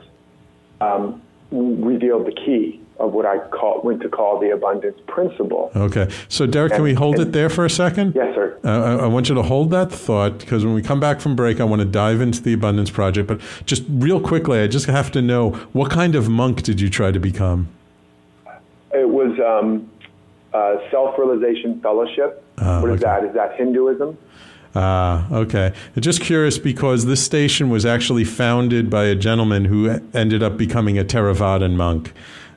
[0.80, 5.70] um, revealed the key of what I call went to call the abundance principle.
[5.76, 8.14] Okay, so Derek, and, can we hold it there for a second?
[8.14, 8.58] Yes, sir.
[8.64, 11.36] Uh, I, I, want you to hold that thought because when we come back from
[11.36, 13.28] break, I want to dive into the abundance project.
[13.28, 16.88] But just real quickly, I just have to know what kind of monk did you
[16.88, 17.68] try to become?
[18.92, 19.90] It was um,
[20.54, 22.42] uh, self-realization fellowship.
[22.56, 23.20] Uh, what is okay.
[23.20, 23.24] that?
[23.24, 24.16] Is that Hinduism?
[24.74, 25.72] Ah, okay.
[25.98, 30.98] Just curious because this station was actually founded by a gentleman who ended up becoming
[30.98, 32.12] a Theravadan monk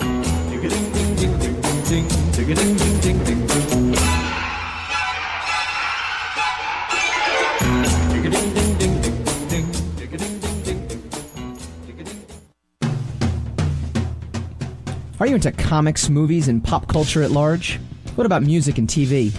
[15.18, 17.80] Are you into comics, movies, and pop culture at large?
[18.16, 19.34] What about music and TV?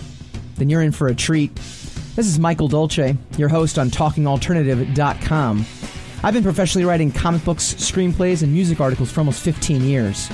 [0.57, 1.57] Then you're in for a treat.
[2.17, 5.67] This is Michael Dolce, your host on TalkingAlternative.com.
[6.23, 10.31] I've been professionally writing comic books, screenplays, and music articles for almost 15 years.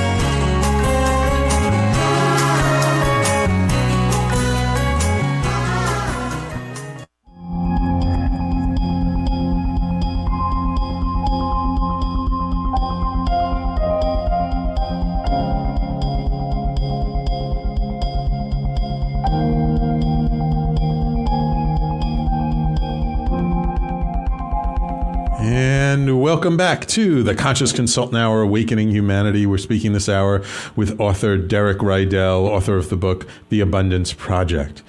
[26.41, 29.45] Welcome back to the Conscious Consultant Hour, Awakening Humanity.
[29.45, 30.43] We're speaking this hour
[30.75, 34.81] with author Derek Rydall, author of the book The Abundance Project.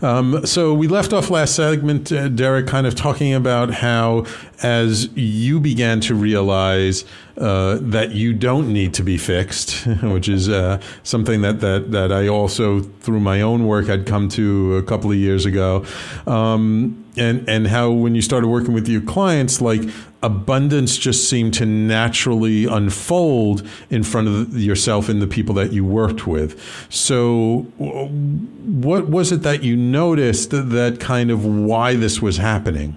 [0.00, 4.24] Um, so we left off last segment, uh, Derek, kind of talking about how
[4.62, 7.04] as you began to realize
[7.36, 12.12] uh, that you don't need to be fixed, which is uh, something that, that, that
[12.12, 15.84] I also, through my own work, had come to a couple of years ago.
[16.26, 19.82] Um, and, and how when you started working with your clients, like
[20.24, 25.84] abundance just seemed to naturally unfold in front of yourself and the people that you
[25.84, 26.60] worked with.
[26.88, 32.96] So, what was it that you noticed that kind of why this was happening?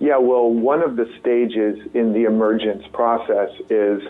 [0.00, 4.02] Yeah, well, one of the stages in the emergence process is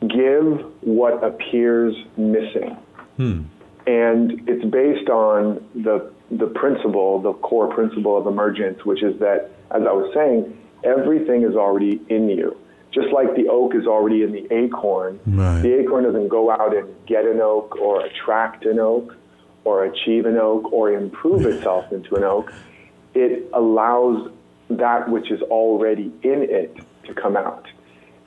[0.00, 2.76] give what appears missing.
[3.16, 3.42] Hmm.
[3.86, 9.50] And it's based on the, the principle, the core principle of emergence, which is that,
[9.70, 12.56] as I was saying, everything is already in you.
[12.92, 15.62] Just like the oak is already in the acorn, right.
[15.62, 19.16] the acorn doesn't go out and get an oak or attract an oak
[19.64, 22.52] or achieve an oak or improve itself into an oak.
[23.14, 24.32] It allows
[24.70, 27.66] that which is already in it to come out.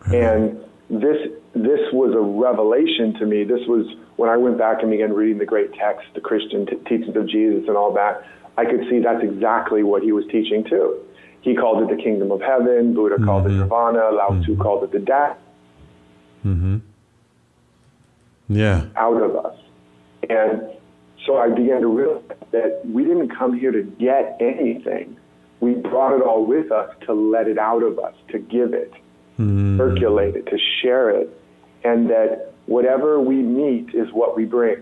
[0.08, 0.16] Right.
[0.16, 1.18] And this
[1.54, 3.44] this was a revelation to me.
[3.44, 6.76] This was when I went back and began reading the great texts, the Christian t-
[6.88, 8.26] teachings of Jesus, and all that.
[8.58, 11.00] I could see that's exactly what he was teaching too.
[11.44, 12.94] He called it the kingdom of heaven.
[12.94, 13.26] Buddha mm-hmm.
[13.26, 14.12] called it nirvana.
[14.12, 14.62] Lao Tzu mm-hmm.
[14.62, 15.38] called it the Tao.
[16.46, 16.78] Mm-hmm.
[18.48, 18.86] Yeah.
[18.96, 19.58] Out of us.
[20.30, 20.62] And
[21.26, 25.18] so I began to realize that we didn't come here to get anything.
[25.60, 28.94] We brought it all with us to let it out of us, to give it,
[29.38, 29.78] mm.
[29.78, 31.30] circulate it, to share it.
[31.84, 34.82] And that whatever we meet is what we bring.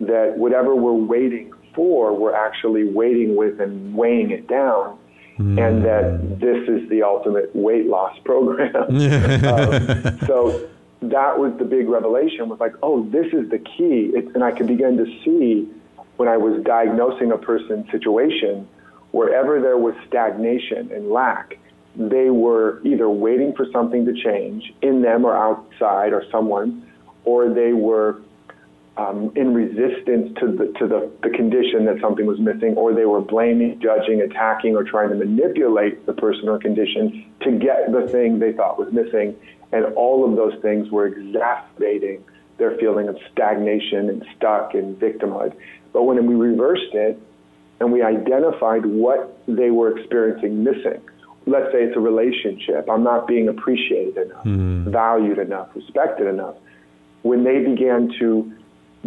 [0.00, 4.98] That whatever we're waiting for, we're actually waiting with and weighing it down
[5.38, 5.58] mm.
[5.58, 8.74] and that this is the ultimate weight loss program.
[8.76, 10.68] um, so
[11.02, 14.10] that was the big revelation was like, oh, this is the key.
[14.14, 15.68] It, and I could begin to see
[16.16, 18.68] when I was diagnosing a person's situation,
[19.10, 21.58] wherever there was stagnation and lack,
[21.94, 26.86] they were either waiting for something to change in them or outside or someone,
[27.24, 28.20] or they were
[28.96, 33.04] um, in resistance to the to the, the condition that something was missing, or they
[33.04, 38.08] were blaming, judging, attacking, or trying to manipulate the person or condition to get the
[38.08, 39.36] thing they thought was missing,
[39.72, 42.24] and all of those things were exacerbating
[42.58, 45.54] their feeling of stagnation and stuck and victimhood.
[45.92, 47.20] But when we reversed it
[47.80, 51.02] and we identified what they were experiencing missing,
[51.44, 54.84] let's say it's a relationship, I'm not being appreciated enough, mm.
[54.84, 56.54] valued enough, respected enough.
[57.22, 58.55] When they began to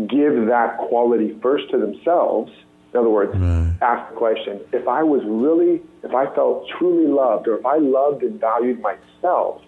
[0.07, 2.51] give that quality first to themselves.
[2.93, 3.73] In other words, right.
[3.81, 7.77] ask the question if I was really, if I felt truly loved, or if I
[7.77, 9.61] loved and valued myself,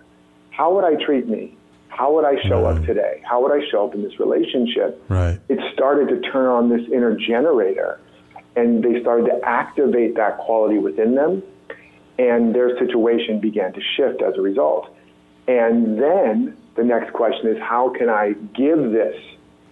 [0.49, 1.55] how would I treat me?
[1.89, 2.77] How would I show right.
[2.77, 3.21] up today?
[3.23, 5.03] How would I show up in this relationship?
[5.09, 5.39] Right.
[5.49, 7.99] It started to turn on this inner generator,
[8.55, 11.43] and they started to activate that quality within them,
[12.17, 14.89] and their situation began to shift as a result.
[15.47, 19.15] And then the next question is, how can I give this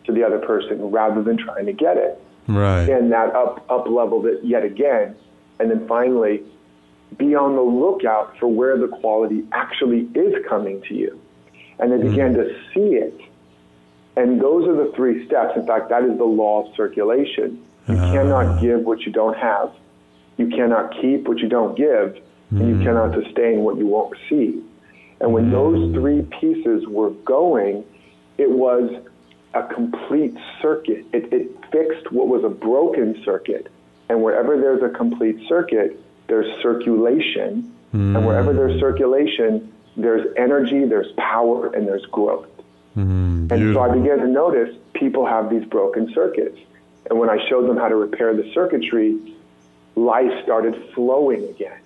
[0.10, 2.22] to the other person rather than trying to get it.
[2.48, 2.90] Right.
[2.90, 5.16] And that up up leveled it yet again.
[5.60, 6.42] And then finally,
[7.18, 11.20] be on the lookout for where the quality actually is coming to you.
[11.80, 12.10] And they mm.
[12.10, 13.20] began to see it.
[14.16, 15.54] And those are the three steps.
[15.56, 17.64] In fact, that is the law of circulation.
[17.88, 18.12] You uh.
[18.12, 19.72] cannot give what you don't have.
[20.38, 22.18] You cannot keep what you don't give.
[22.52, 22.60] Mm.
[22.60, 22.84] And you hmm.
[22.84, 24.64] cannot sustain what you won't receive.
[25.22, 25.52] And when mm.
[25.52, 27.84] those three pieces were going,
[28.40, 28.90] it was
[29.54, 31.06] a complete circuit.
[31.14, 33.72] It, it fixed what was a broken circuit.
[34.10, 41.12] And wherever there's a complete circuit, there's circulation, and wherever there's circulation, there's energy, there's
[41.18, 42.48] power, and there's growth.
[42.96, 46.60] Mm, And so I began to notice people have these broken circuits.
[47.10, 49.18] And when I showed them how to repair the circuitry,
[49.96, 51.80] life started flowing again.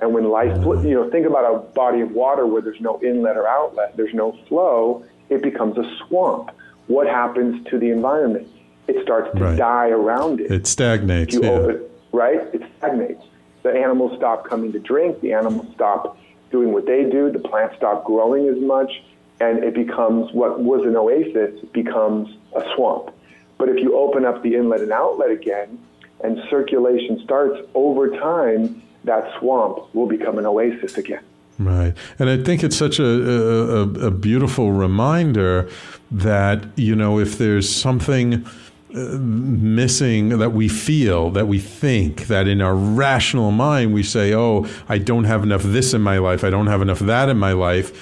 [0.00, 2.98] And when life, fl- you know, think about a body of water where there's no
[3.02, 6.50] inlet or outlet, there's no flow, it becomes a swamp.
[6.90, 8.48] What happens to the environment?
[8.88, 9.56] It starts to Right.
[9.56, 10.50] die around it.
[10.50, 11.32] It stagnates.
[11.32, 11.50] you yeah.
[11.50, 11.80] open,
[12.10, 12.40] right?
[12.52, 13.22] It stagnates.
[13.62, 15.20] The animals stop coming to drink.
[15.20, 16.18] The animals stop
[16.50, 17.30] doing what they do.
[17.30, 19.04] The plants stop growing as much,
[19.38, 23.10] and it becomes what was an oasis becomes a swamp.
[23.56, 25.78] But if you open up the inlet and outlet again,
[26.24, 31.22] and circulation starts over time, that swamp will become an oasis again.
[31.60, 31.92] Right.
[32.18, 35.68] And I think it's such a, a, a- beautiful reminder
[36.10, 38.46] that, you know, if there's something
[38.94, 44.32] uh, missing that we feel, that we think, that in our rational mind we say,
[44.32, 47.36] oh, I don't have enough this in my life, I don't have enough that in
[47.36, 47.92] my life.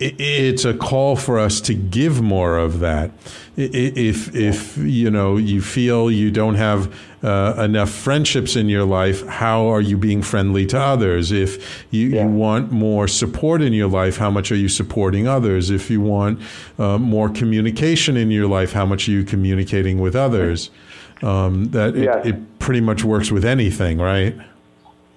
[0.00, 3.10] It's a call for us to give more of that.
[3.56, 6.92] If, if you know, you feel you don't have
[7.22, 11.30] uh, enough friendships in your life, how are you being friendly to others?
[11.30, 15.70] If you, you want more support in your life, how much are you supporting others?
[15.70, 16.40] If you want
[16.78, 20.70] uh, more communication in your life, how much are you communicating with others?
[21.22, 24.34] Um, that it, it pretty much works with anything, right?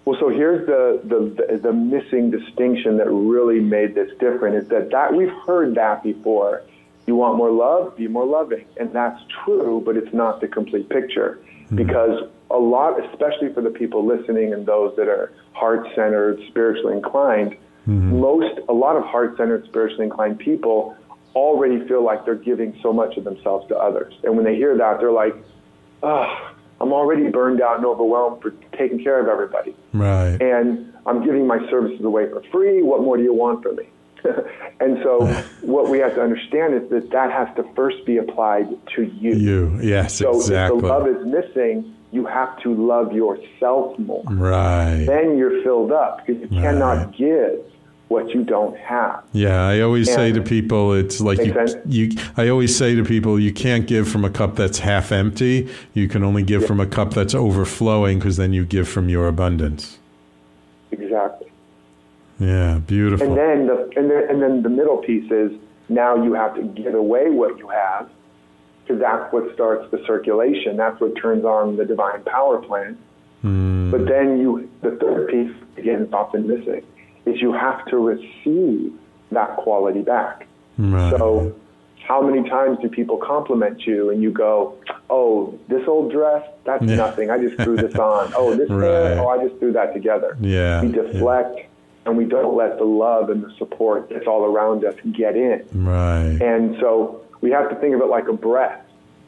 [0.06, 4.92] Well, so here's the, the the missing distinction that really made this different is that
[4.92, 6.62] that we've heard that before.
[7.08, 10.90] You want more love, be more loving, and that's true, but it's not the complete
[10.90, 11.40] picture
[11.74, 16.94] because a lot, especially for the people listening and those that are heart centered, spiritually
[16.94, 17.56] inclined,
[17.88, 20.96] most a lot of heart centered, spiritually inclined people
[21.36, 24.78] already feel like they're giving so much of themselves to others, and when they hear
[24.78, 25.36] that, they're like,
[26.02, 30.38] "Ah, I'm already burned out and overwhelmed for taking care of everybody." Right.
[30.42, 32.82] and I'm giving my services away for free.
[32.82, 33.88] What more do you want from me?
[34.80, 35.26] and so,
[35.62, 39.34] what we have to understand is that that has to first be applied to you.
[39.36, 40.68] You, yes, so, exactly.
[40.68, 44.24] So if the love is missing, you have to love yourself more.
[44.26, 45.04] Right.
[45.06, 46.64] Then you're filled up because you Right.
[46.64, 47.60] cannot give
[48.08, 49.24] what you don't have.
[49.34, 51.76] Yeah, I always say to people, it's like you, sense?
[51.88, 52.12] you.
[52.38, 55.68] I always say to people, you can't give from a cup that's half empty.
[55.94, 59.28] You can only give from a cup that's overflowing, because then you give from your
[59.28, 59.98] abundance.
[60.92, 61.45] Exactly.
[62.40, 63.28] Yeah, beautiful.
[63.28, 65.52] And then the and then, and then the middle piece is
[65.90, 68.10] now you have to give away what you have
[68.84, 70.78] because that's what starts the circulation.
[70.78, 72.98] That's what turns on the divine power plant.
[73.42, 73.92] Hmm.
[73.92, 76.84] But then you the third piece again is often missing
[77.26, 78.94] is you have to receive
[79.32, 80.46] that quality back.
[80.78, 81.12] Right.
[81.18, 81.56] So
[82.08, 84.76] how many times do people compliment you and you go,
[85.10, 86.98] "Oh, this old dress, that's Yeah.
[86.98, 87.32] nothing.
[87.32, 88.32] I just threw this on.
[88.36, 88.84] Oh, this Right.
[88.86, 91.24] hair, oh, I just threw that together." Yeah, We yeah.
[92.06, 95.66] And we don't let the love and the support that's all around us get in.
[95.74, 96.38] right.
[96.42, 98.86] And so we have to think of it like a breath.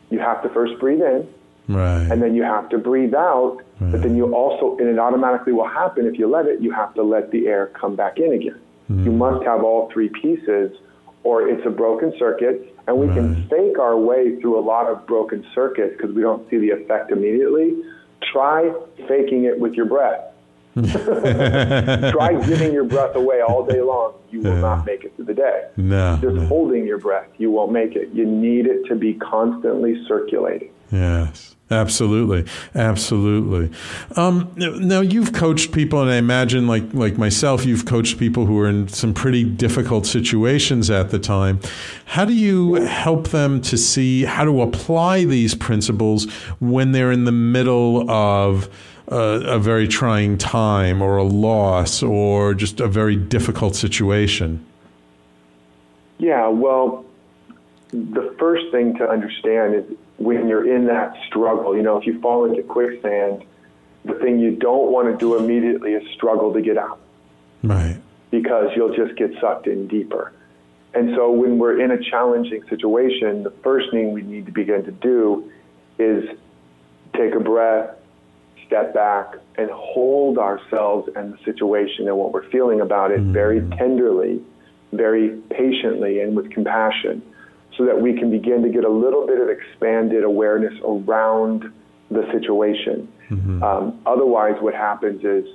[0.09, 1.27] You have to first breathe in,
[1.67, 2.07] right.
[2.09, 3.61] and then you have to breathe out.
[3.79, 6.95] But then you also, and it automatically will happen if you let it, you have
[6.95, 8.59] to let the air come back in again.
[8.87, 9.05] Hmm.
[9.05, 10.75] You must have all three pieces,
[11.23, 12.73] or it's a broken circuit.
[12.87, 16.49] And we can fake our way through a lot of broken circuits because we don't
[16.49, 17.83] see the effect immediately.
[18.31, 18.73] Try
[19.07, 20.21] faking it with your breath.
[22.11, 24.13] Try giving your breath away all day long.
[24.29, 25.69] You will not make it through the day.
[25.77, 26.19] no.
[26.21, 26.45] Just no.
[26.47, 28.09] holding your breath, you won't make it.
[28.13, 30.71] You need it to be constantly circulating.
[30.91, 33.71] Yes, absolutely, absolutely.
[34.15, 38.57] Um, now you've coached people, and I imagine, like like myself, you've coached people who
[38.59, 41.59] are in some pretty difficult situations at the time.
[42.05, 47.25] How do you help them to see how to apply these principles when they're in
[47.25, 48.69] the middle of
[49.07, 49.15] a,
[49.55, 54.65] a very trying time, or a loss, or just a very difficult situation?
[56.17, 57.05] Yeah, well,
[57.91, 59.85] the first thing to understand is
[60.17, 63.43] when you're in that struggle, you know, if you fall into quicksand,
[64.03, 66.99] the thing you don't want to do immediately is struggle to get out
[67.63, 67.97] Right.
[68.31, 70.31] because you'll just get sucked in deeper.
[70.93, 74.83] And so when we're in a challenging situation, the first thing we need to begin
[74.85, 75.51] to do
[75.99, 76.27] is
[77.13, 77.95] take a breath,
[78.67, 83.61] step back, and hold ourselves and the situation and what we're feeling about it very
[83.77, 84.41] tenderly,
[84.93, 87.23] very patiently, and with compassion
[87.77, 91.71] so that we can begin to get a little bit of expanded awareness around
[92.09, 93.07] the situation.
[93.63, 95.45] Um, otherwise, what happens is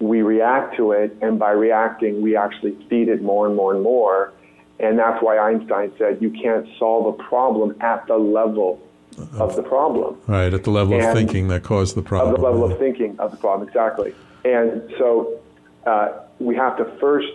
[0.00, 3.82] we react to it, and by reacting, we actually feed it more and more and
[3.82, 4.32] more.
[4.78, 8.80] And that's why Einstein said you can't solve a problem at the level
[9.38, 10.52] of the problem, Right.
[10.52, 12.34] At the level of thinking that caused the problem.
[12.34, 13.66] of the level of thinking of the problem.
[13.68, 14.14] Exactly.
[14.44, 15.38] And so
[15.86, 17.28] uh, we have to first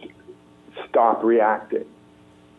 [0.90, 1.86] stop reacting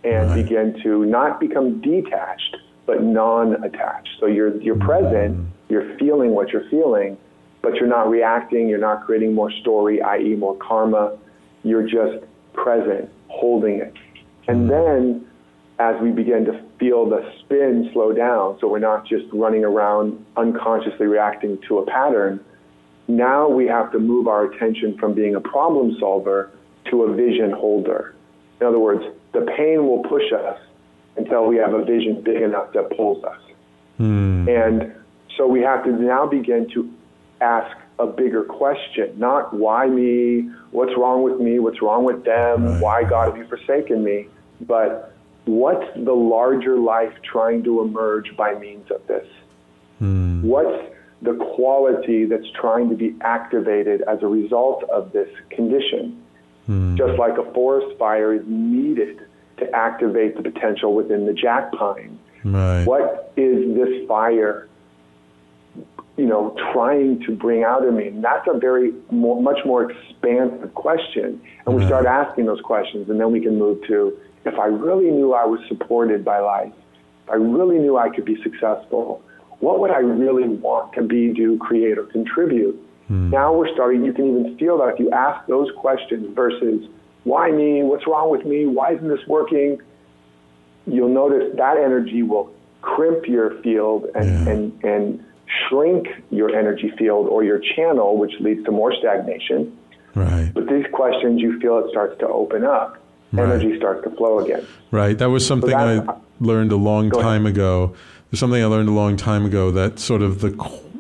[0.05, 0.43] and Right.
[0.43, 2.57] begin to not become detached,
[2.87, 4.09] but non-attached.
[4.21, 7.17] So you're you're present, you're feeling what you're feeling,
[7.63, 8.69] but you're not reacting.
[8.69, 11.17] You're not creating more story, i.e., more karma.
[11.65, 13.95] You're just present, holding it,
[14.47, 15.27] and then
[15.79, 20.25] as we begin to feel the spin slow down, so we're not just running around
[20.37, 22.43] unconsciously reacting to a pattern.
[23.09, 26.51] Now we have to move our attention from being a problem solver
[26.91, 28.15] to a vision holder.
[28.61, 30.59] In other words, the pain will push us
[31.17, 33.41] until we have a vision big enough that pulls us.
[33.99, 34.49] Hmm.
[34.49, 34.95] And
[35.37, 36.91] so we have to now begin to
[37.41, 42.81] ask a bigger question, not why me, what's wrong with me, what's wrong with them,
[42.81, 44.29] why God have you forsaken me,
[44.63, 45.16] but
[45.47, 49.27] what's the larger life trying to emerge by means of this?
[49.99, 50.43] Hmm.
[50.43, 50.93] What's
[51.23, 56.23] the quality that's trying to be activated as a result of this condition?
[56.67, 56.97] Hmm.
[56.97, 59.21] Just like a forest fire is needed
[59.59, 62.19] to activate the potential within the jack pine.
[62.45, 62.85] Right.
[62.85, 64.69] What is this fire,
[66.17, 68.09] you know, trying to bring out of me?
[68.09, 71.41] And that's a very more, much more expansive question.
[71.65, 74.17] And we start asking those questions, and then we can move to
[74.47, 76.73] if I really knew I was supported by life,
[77.25, 79.23] if I really knew I could be successful,
[79.61, 82.81] what would I really want to be, do, create, or contribute?
[83.09, 83.31] Hmm.
[83.31, 86.89] Now we're starting, you can even feel that if you ask those questions versus
[87.25, 89.81] why me, what's wrong with me, why isn't this working?
[90.87, 95.25] You'll notice that energy will crimp your field and, and, and
[95.69, 99.77] shrink your energy field or your channel, which leads to more stagnation.
[100.15, 100.51] Right.
[100.55, 103.03] But these questions, you feel it starts to open up.
[103.37, 104.67] Energy starts to flow again.
[104.91, 105.17] Right.
[105.19, 106.03] That was something I
[106.41, 107.29] learned a long Go ahead.
[107.29, 107.95] time ago.
[108.31, 110.51] There's something I learned a long time ago that sort of the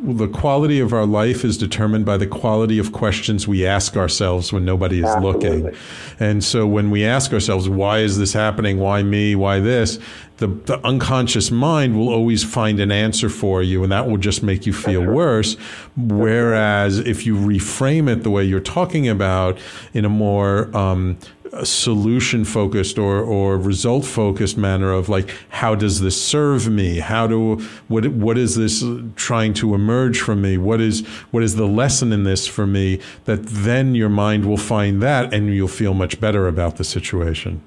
[0.03, 4.53] the quality of our life is determined by the quality of questions we ask ourselves
[4.53, 5.75] when nobody is looking.
[6.21, 8.79] And so when we ask ourselves, why is this happening?
[8.79, 9.35] Why me?
[9.35, 9.99] Why this?
[10.37, 14.43] The, the unconscious mind will always find an answer for you, and that will just
[14.43, 15.57] make you feel worse.
[15.97, 19.59] Whereas if you reframe it the way you're talking about
[19.95, 21.19] in a more um,
[21.65, 26.99] solution focused or, or result focused manner of like how does this serve me?
[26.99, 27.57] How do
[27.89, 28.85] what what is this
[29.15, 30.59] trying to emerge from me?
[30.59, 34.57] What is what is the lesson in this for me that then your mind will
[34.57, 37.63] find that and you'll feel much better about the situation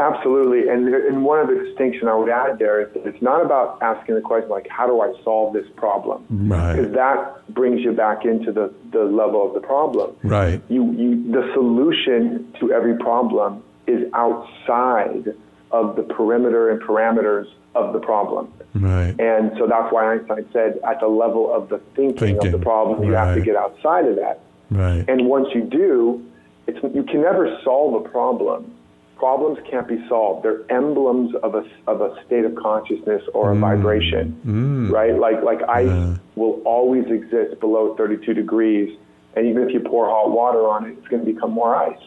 [0.00, 0.68] Absolutely.
[0.68, 3.78] And, and one of the distinction I would add there is that it's not about
[3.82, 6.24] asking the question like, how do I solve this problem?
[6.30, 6.74] Right.
[6.74, 10.16] Because that brings you back into the, the level of the problem.
[10.22, 15.34] right You, you, the solution to every problem is outside
[15.70, 18.52] of the perimeter and parameters of the problem.
[18.74, 22.58] right And so that's why Einstein said at the level of the thinking, of the
[22.58, 24.40] problem, you have to get outside of that.
[24.70, 26.24] right And once you do,
[26.66, 28.74] it's, you can never solve a problem.
[29.20, 30.46] Problems can't be solved.
[30.46, 33.60] They're emblems of a, of a state of consciousness or a mm.
[33.60, 34.90] vibration, mm.
[34.90, 35.14] right?
[35.14, 38.98] Like, like ice will always exist below 32 degrees.
[39.36, 42.00] And even if you pour hot water on it, it's going to become more ice.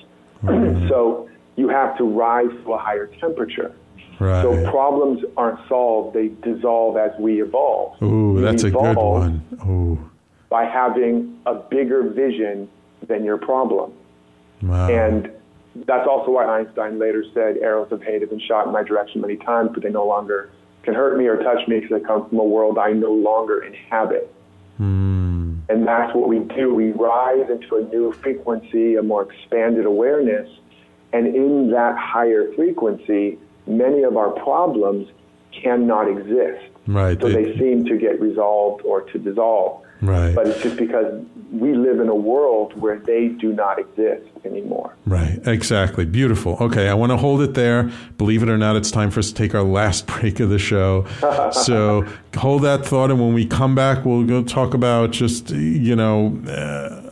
[0.44, 0.90] Mm.
[0.90, 3.72] so you have to rise to a higher temperature.
[4.20, 8.02] right So problems aren't solved, they dissolve as we evolve.
[8.02, 9.46] Ooh, We that's a good one.
[9.68, 10.10] Ooh,
[10.50, 12.68] By having a bigger vision
[13.08, 13.94] than your problem.
[14.64, 14.90] wow.
[14.90, 15.30] And
[15.76, 19.22] that's also why Einstein later said arrows of hate have been shot in my direction
[19.22, 20.50] many times, but they no longer
[20.84, 23.64] can hurt me or touch me because I come from a world I no longer
[23.64, 24.34] inhabit.
[24.78, 25.56] Hmm.
[25.70, 26.74] And that's what we do.
[26.74, 30.50] We rise into a new frequency, a more expanded awareness.
[31.14, 35.08] And in that higher frequency, many of our problems
[35.52, 36.66] cannot exist.
[36.88, 37.20] Right.
[37.22, 39.82] So They- they seem to get resolved or to dissolve.
[40.04, 40.36] Right.
[40.36, 44.94] But it's just because we live in a world where they do not exist anymore.
[45.06, 46.04] Right, exactly.
[46.04, 46.58] Beautiful.
[46.60, 47.90] Okay, I want to hold it there.
[48.18, 50.60] Believe it or not, it's time for us to take our last break of the
[50.60, 51.06] show.
[51.52, 55.96] so hold that thought, and when we come back, we'll go talk about just, you
[55.96, 57.03] know, uh,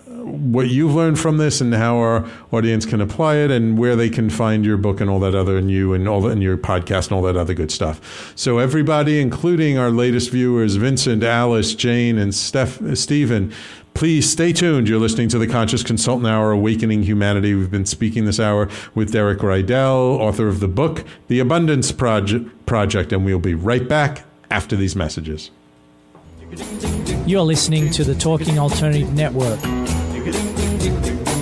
[0.41, 4.09] what you've learned from this and how our audience can apply it and where they
[4.09, 6.57] can find your book and all that other and you and all that and your
[6.57, 8.33] podcast and all that other good stuff.
[8.35, 13.53] So everybody, including our latest viewers, Vincent, Alice, Jane, and Steph, uh, Stephen,
[13.93, 14.87] Please stay tuned.
[14.87, 17.53] You're listening to the Conscious Consultant Hour, Awakening Humanity.
[17.53, 22.49] We've been speaking this hour with Derek Rydall, author of the book, The Abundance Proje-
[22.65, 25.51] Project, and we'll be right back after these messages.
[27.25, 29.59] You're listening to the Talking Alternative Network.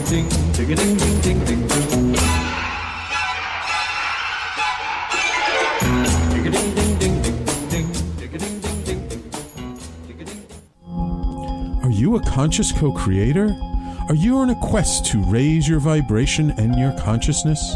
[0.09, 0.15] Are
[11.91, 13.55] you a conscious co creator?
[14.07, 17.75] Are you on a quest to raise your vibration and your consciousness?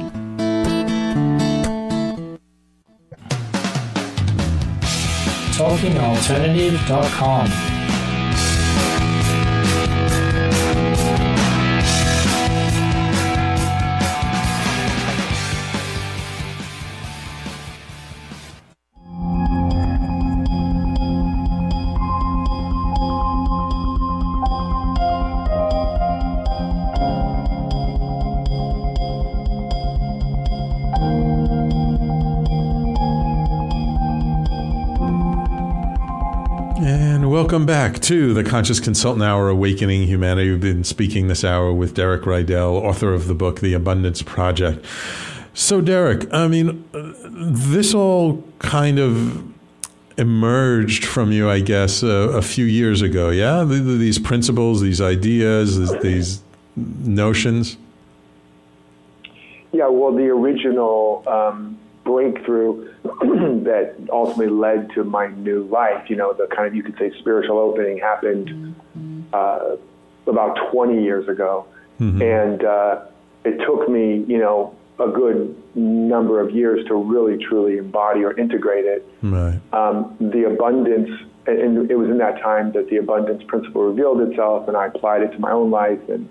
[5.61, 7.80] talkingalternative.com.
[37.51, 40.51] welcome back to the Conscious Consultant Hour Awakening Humanity.
[40.51, 44.85] We've been speaking this hour with Derek Rydall, author of the book The Abundance Project.
[45.53, 49.43] So, Derek, I mean, this all kind of
[50.17, 53.65] emerged from you, I guess, a few years ago, yeah?
[53.67, 56.41] Th- th- These principles, these ideas, these- these
[56.77, 57.75] notions.
[59.73, 62.89] Yeah, well, the original um, breakthrough
[63.63, 67.11] that ultimately led to my new life, you know, the kind of, you could say,
[67.19, 68.75] spiritual opening happened
[69.33, 69.75] uh,
[70.27, 71.65] about 20 years ago.
[72.21, 73.01] And uh,
[73.45, 78.37] it took me, you know, a good number of years to really, truly embody or
[78.37, 79.07] integrate it.
[79.21, 79.59] Right.
[79.73, 81.09] Um, the abundance,
[81.47, 84.87] and- and it was in that time that the abundance principle revealed itself, and I
[84.87, 86.27] applied it to my own life, and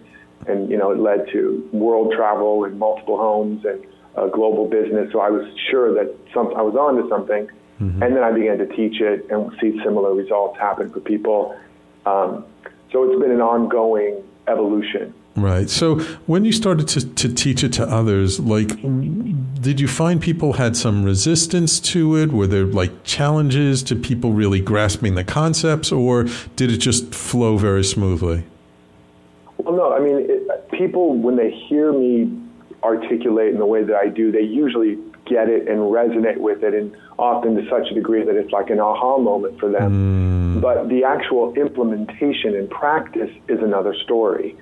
[0.46, 3.78] and you know it led to world travel and multiple homes and
[4.16, 5.12] a global business.
[5.12, 7.48] So I was sure that some, I was on to something,
[7.80, 11.58] and then I began to teach it and see similar results happen for people.
[12.04, 12.44] Um,
[12.92, 15.14] so it's been an ongoing evolution.
[15.36, 15.70] Right.
[15.70, 18.68] So when you started to, to teach it to others, like,
[19.62, 22.32] did you find people had some resistance to it?
[22.32, 26.24] Were there like challenges to people really grasping the concepts, or
[26.56, 28.44] did it just flow very smoothly?
[29.56, 32.36] Well, no, I mean, it, people, when they hear me
[32.82, 36.74] articulate in the way that I do, they usually get it and resonate with it,
[36.74, 40.60] and often to such a degree that it's like an aha moment for them.
[40.60, 44.56] But the actual implementation and practice is another story.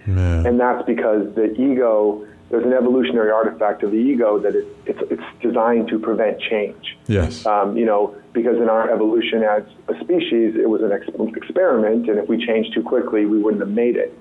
[0.46, 5.00] And that's because the ego, there's an evolutionary artifact of the ego that it, it's,
[5.10, 6.96] it's designed to prevent change.
[7.06, 7.46] Yes.
[7.46, 12.08] Um, you know, because in our evolution as a species, it was an ex- experiment,
[12.08, 14.16] and if we changed too quickly, we wouldn't have made it.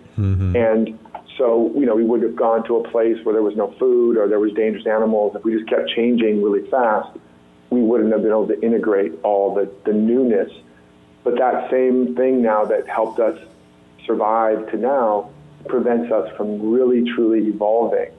[0.55, 0.97] And
[1.37, 4.17] so, you know, we would have gone to a place where there was no food
[4.17, 5.35] or there was dangerous animals.
[5.35, 7.15] If we just kept changing really fast,
[7.69, 10.51] we wouldn't have been able to integrate all the, the newness.
[11.23, 13.37] But that same thing now that helped us
[14.05, 15.29] survive to now
[15.67, 18.11] prevents us from really, truly evolving.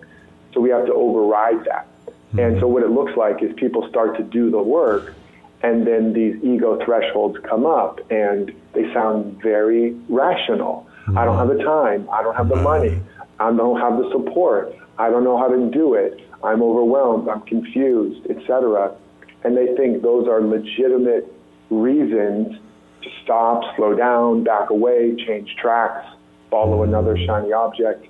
[0.53, 1.89] So we have to override that.
[2.33, 2.39] Hmm.
[2.39, 5.15] And so what it looks like is people start to do the work,
[5.63, 10.87] and then these ego thresholds come up, and they sound very rational.
[11.17, 11.49] I don't mm-hmm.
[11.49, 12.09] have the time.
[12.13, 12.65] I don't have the mm-hmm.
[12.65, 13.03] money.
[13.41, 14.75] I don't have the support.
[14.99, 16.21] I don't know how to do it.
[16.43, 17.29] I'm overwhelmed.
[17.29, 18.95] I'm confused, etc.
[19.45, 21.33] And they think those are legitimate
[21.71, 22.59] reasons
[23.03, 26.07] to stop, slow down, back away, change tracks,
[26.51, 26.95] follow mm-hmm.
[26.95, 28.07] another shiny object.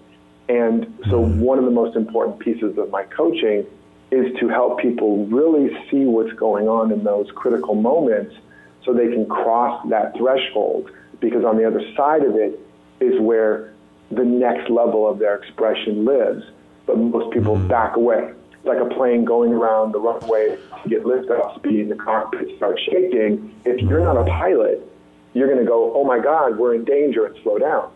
[0.48, 3.66] And so, one of the most important pieces of my coaching
[4.10, 8.34] is to help people really see what's going on in those critical moments
[8.84, 10.90] so they can cross that threshold.
[11.20, 12.58] Because on the other side of it
[13.00, 13.72] is where
[14.10, 16.44] the next level of their expression lives.
[16.86, 17.68] But most people mm-hmm.
[17.68, 18.32] back away.
[18.52, 22.56] It's like a plane going around the runway to get liftoff speed and the cockpit
[22.56, 23.54] starts shaking.
[23.64, 24.82] If you're not a pilot,
[25.34, 27.90] you're going to go, oh my God, we're in danger and slow down.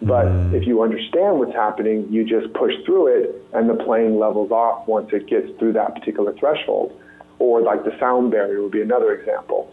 [0.00, 0.54] But mm-hmm.
[0.54, 4.86] if you understand what's happening, you just push through it and the plane levels off
[4.88, 6.98] once it gets through that particular threshold.
[7.38, 9.72] Or like the sound barrier would be another example.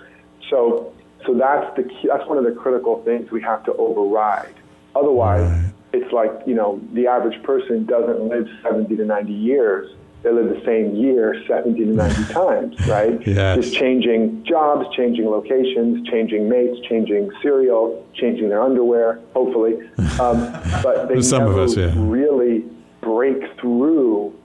[0.50, 0.94] So,
[1.26, 4.56] so that's the key, that's one of the critical things we have to override.
[4.96, 9.96] Otherwise, it's like, you know, the average person doesn't live 70 to 90 years.
[10.24, 13.26] They live the same year 70 to 90 times, right?
[13.26, 13.58] Yes.
[13.58, 19.90] Just changing jobs, changing locations, changing mates, changing cereal, changing their underwear, hopefully.
[20.20, 20.52] Um,
[20.84, 21.94] but they Some of never us, yeah.
[21.96, 22.66] really
[23.02, 24.36] break through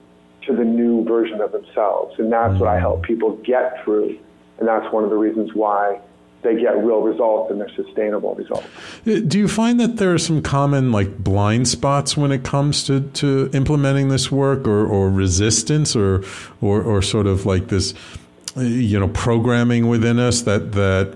[0.43, 2.17] to the new version of themselves.
[2.19, 4.17] And that's what I help people get through.
[4.59, 5.99] And that's one of the reasons why
[6.45, 8.67] they get real results and they're sustainable results.
[9.05, 12.83] Uh, Do you find that there are some common like blind spots when it comes
[12.85, 16.23] to, to implementing this work or, or resistance or,
[16.61, 17.93] or or sort of like this
[18.55, 21.07] uh, you know programming within us that that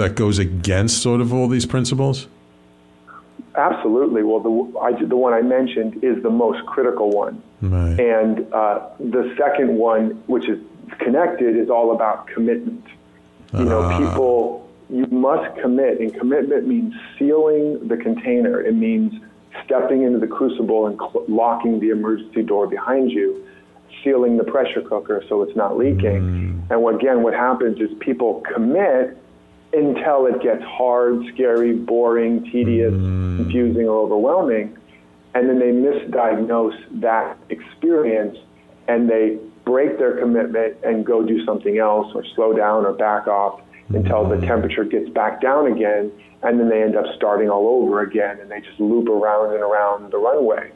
[0.00, 2.26] that goes against sort of all these principles?
[3.56, 4.22] Absolutely.
[4.22, 7.42] Well, the, I, the one I mentioned is the most critical one.
[7.60, 7.98] Right.
[7.98, 10.58] And uh, the second one, which is
[10.98, 12.84] connected, is all about commitment.
[13.52, 13.98] You know, Ah.
[13.98, 18.60] people, you must commit, and commitment means sealing the container.
[18.60, 19.12] It means
[19.64, 23.46] stepping into the crucible and cl- locking the emergency door behind you,
[24.02, 26.64] sealing the pressure cooker so it's not leaking.
[26.68, 26.70] Mm.
[26.70, 29.16] And again, what happens is people commit
[29.72, 33.36] until it gets hard, scary, boring, tedious, mm.
[33.36, 34.76] confusing, or overwhelming.
[35.34, 38.36] And then they misdiagnose that experience
[38.88, 43.28] and they break their commitment and go do something else or slow down or back
[43.28, 43.60] off
[43.90, 46.12] until the temperature gets back down again.
[46.42, 49.62] And then they end up starting all over again and they just loop around and
[49.62, 50.70] around the runway.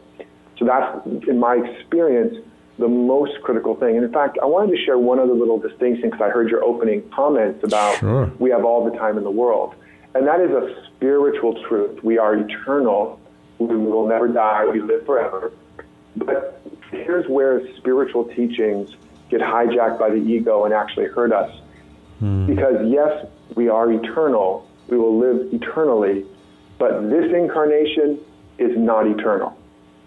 [0.59, 2.37] So that's, in my experience,
[2.79, 3.97] the most critical thing.
[3.97, 6.63] And in fact, I wanted to share one other little distinction because I heard your
[6.63, 8.31] opening comments about Sure.
[8.39, 9.75] we have all the time in the world.
[10.15, 12.03] And that is a spiritual truth.
[12.05, 13.19] We are eternal.
[13.59, 14.67] We will never die.
[14.67, 15.53] We live forever.
[16.17, 16.61] But
[16.91, 18.91] here's where spiritual teachings
[19.31, 21.51] get hijacked by the ego and actually hurt us.
[22.25, 22.47] Hmm.
[22.47, 24.67] Because yes, we are eternal.
[24.89, 26.25] We will live eternally.
[26.79, 28.19] But this incarnation
[28.57, 29.55] is not eternal.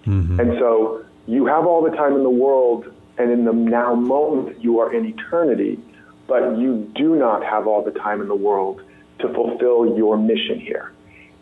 [0.08, 0.40] Mm-hmm.
[0.40, 4.60] And so you have all the time in the world, and in the now moment,
[4.64, 5.80] you are in eternity,
[6.28, 8.82] but you do not have all the time in the world
[9.20, 10.92] to fulfill your mission here.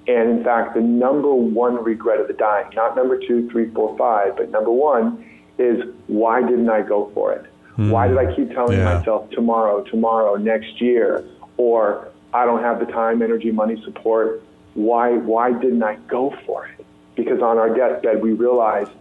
[0.07, 3.97] And in fact, the number one regret of the dying, not number two, three, four,
[3.97, 5.25] five, but number one
[5.57, 7.45] is why didn't I go for it?
[7.75, 8.29] Why did hmm.
[8.29, 8.95] I keep telling Yeah.
[8.95, 11.23] myself tomorrow, tomorrow, next year,
[11.57, 14.41] or I don't have the time, energy, money, support?
[14.75, 16.85] Why, why didn't I go for it?
[17.15, 18.91] Because on our deathbed, we realized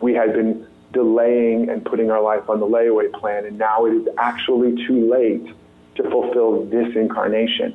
[0.00, 3.92] we had been delaying and putting our life on the layaway plan, and now it
[3.94, 5.46] is actually too late
[5.96, 7.74] to fulfill this incarnation.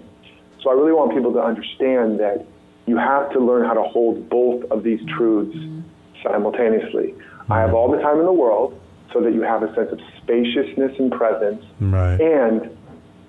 [0.62, 2.46] So I really want people to understand that
[2.86, 5.82] you have to learn how to hold both of these truths hmm.
[6.24, 7.14] simultaneously.
[7.50, 7.76] I have hmm.
[7.76, 8.80] all the time in the world
[9.14, 12.20] so that you have a sense of spaciousness and presence, Right.
[12.20, 12.70] and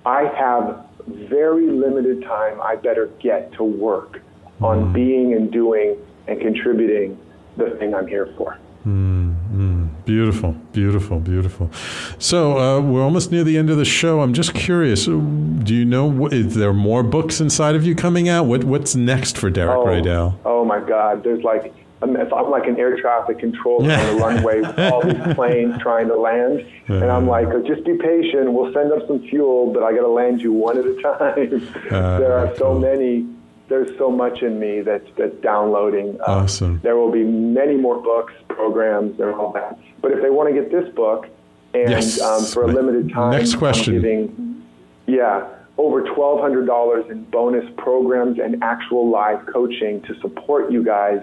[0.05, 4.21] I have very limited time I better get to work
[4.61, 4.93] on hmm.
[4.93, 7.17] being and doing and contributing
[7.57, 8.57] the thing I'm here for.
[8.83, 9.87] Hmm, hmm.
[10.05, 11.69] Beautiful, beautiful, beautiful.
[12.17, 14.21] So uh, we're almost near the end of the show.
[14.21, 15.05] I'm just curious.
[15.05, 16.27] Do you know?
[16.27, 18.45] Is there more books inside of you coming out?
[18.45, 20.37] What What's next for Derek Oh, Rydall?
[20.45, 21.23] oh my God!
[21.23, 25.35] There's like I'm, I'm like an air traffic controller on the runway with all these
[25.35, 28.51] planes trying to land, and I'm like, oh, just be patient.
[28.51, 31.69] We'll send up some fuel, but I got to land you one at a time.
[31.91, 32.79] Uh, there are so cool.
[32.79, 33.27] many.
[33.69, 36.19] There's so much in me that's that's downloading.
[36.27, 36.79] Um, Awesome.
[36.83, 39.79] There will be many more books, programs, and all that.
[40.01, 41.27] But if they want to get this book,
[41.73, 42.19] and Yes.
[42.19, 43.95] um, for a limited time, next question.
[43.95, 44.63] I'm giving
[45.07, 45.47] yeah,
[45.77, 51.21] over $1,200 in bonus programs and actual live coaching to support you guys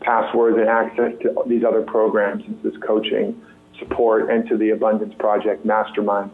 [0.00, 3.42] passwords and access to these other programs, and this coaching
[3.82, 6.30] support, and to the Abundance Project Mastermind,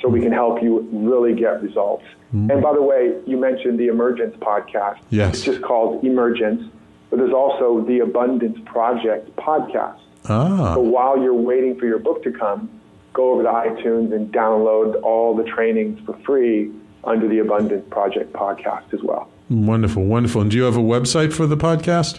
[0.00, 2.04] so we can help you really get results.
[2.32, 4.98] And by the way, you mentioned the Emergence podcast.
[5.08, 5.34] Yes.
[5.34, 6.62] It's just called Emergence,
[7.08, 10.00] but there's also the Abundance Project podcast.
[10.28, 12.68] Ah, So while you're waiting for your book to come,
[13.12, 16.72] go over to iTunes and download all the trainings for free
[17.04, 19.28] under the Abundance Project podcast as well.
[19.48, 20.40] wonderful, wonderful.
[20.40, 22.18] And do you have a website for the podcast?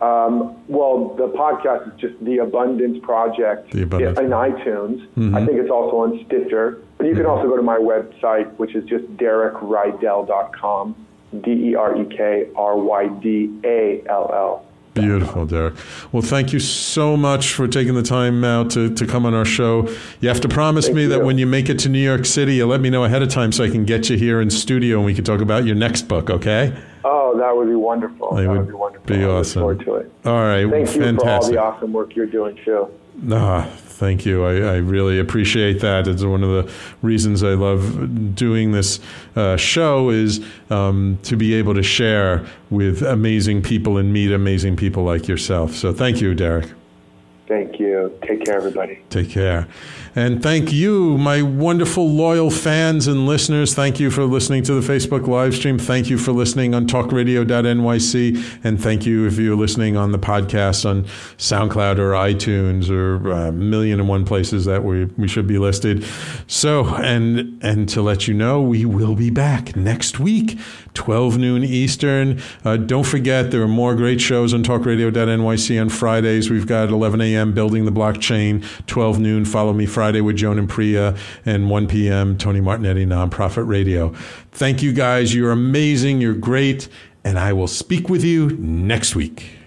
[0.00, 4.18] Um, well, the podcast is just the Abundance Project The Abundance.
[4.18, 5.34] in iTunes.
[5.34, 6.82] I think it's also on Stitcher.
[6.96, 11.06] But you can also go to my website, which is just derekrydall.com,
[11.42, 15.74] D E R E K R Y D A L Beautiful, Derek.
[16.12, 19.44] Well, thank you so much for taking the time out to, to come on our
[19.44, 19.88] show.
[20.20, 22.56] You have to promise Thank me that when you make it to New York City,
[22.56, 24.96] you let me know ahead of time so I can get you here in studio
[24.96, 26.76] and we can talk about your next book, okay?
[27.04, 28.36] Oh, that would be wonderful.
[28.36, 29.06] It that would would be wonderful.
[29.06, 29.60] be I look awesome.
[29.60, 30.12] forward to it.
[30.24, 30.68] All right.
[30.68, 31.20] Thank you fantastic.
[31.24, 32.88] for all the awesome work you're doing, too.
[33.32, 34.44] Ah, thank you.
[34.44, 36.06] I, I really appreciate that.
[36.08, 36.72] It's one of the
[37.02, 39.00] reasons I love doing this
[39.36, 44.76] uh, show is um, to be able to share with amazing people and meet amazing
[44.76, 45.74] people like yourself.
[45.74, 46.70] So thank you, Derek.
[47.46, 48.16] Thank you.
[48.22, 49.00] Take care, everybody.
[49.10, 49.66] Take care.
[50.16, 53.74] And thank you, my wonderful, loyal fans and listeners.
[53.74, 55.78] Thank you for listening to the Facebook live stream.
[55.78, 58.60] Thank you for listening on talkradio.nyc.
[58.64, 61.04] And thank you if you're listening on the podcast on
[61.38, 66.04] SoundCloud or iTunes or a million and one places that we, we should be listed.
[66.48, 70.58] So, and, and to let you know, we will be back next week,
[70.94, 72.40] 12 noon Eastern.
[72.64, 76.50] Uh, don't forget, there are more great shows on talkradio.nyc on Fridays.
[76.50, 77.52] We've got 11 a.m.
[77.52, 82.38] Building the Blockchain, 12 noon Follow Me with Joan and Priya, and 1 p.m.
[82.38, 84.12] Tony Martignetti Nonprofit Radio.
[84.52, 85.34] Thank you guys.
[85.34, 86.20] You're amazing.
[86.20, 86.88] You're great.
[87.22, 89.59] And I will speak with you next week.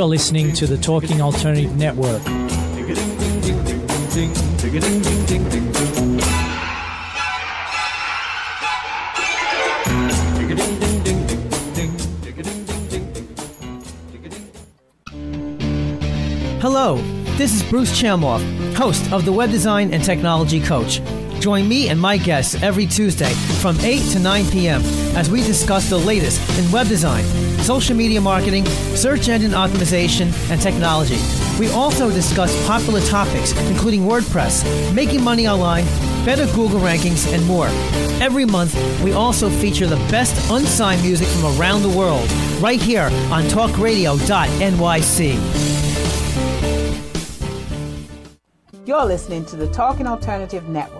[0.00, 2.22] You're listening to the Talking Alternative Network.
[16.62, 16.96] Hello,
[17.36, 18.42] this is Bruce Chamoff,
[18.72, 21.02] host of the Web Design and Technology Coach.
[21.40, 23.32] Join me and my guests every Tuesday
[23.62, 24.82] from 8 to 9 p.m.
[25.16, 27.24] as we discuss the latest in web design,
[27.60, 31.18] social media marketing, search engine optimization, and technology.
[31.58, 35.86] We also discuss popular topics including WordPress, making money online,
[36.26, 37.68] better Google rankings, and more.
[38.22, 42.30] Every month, we also feature the best unsigned music from around the world
[42.60, 44.20] right here on talkradio.nyc.
[48.86, 50.99] You're listening to the Talking Alternative Network.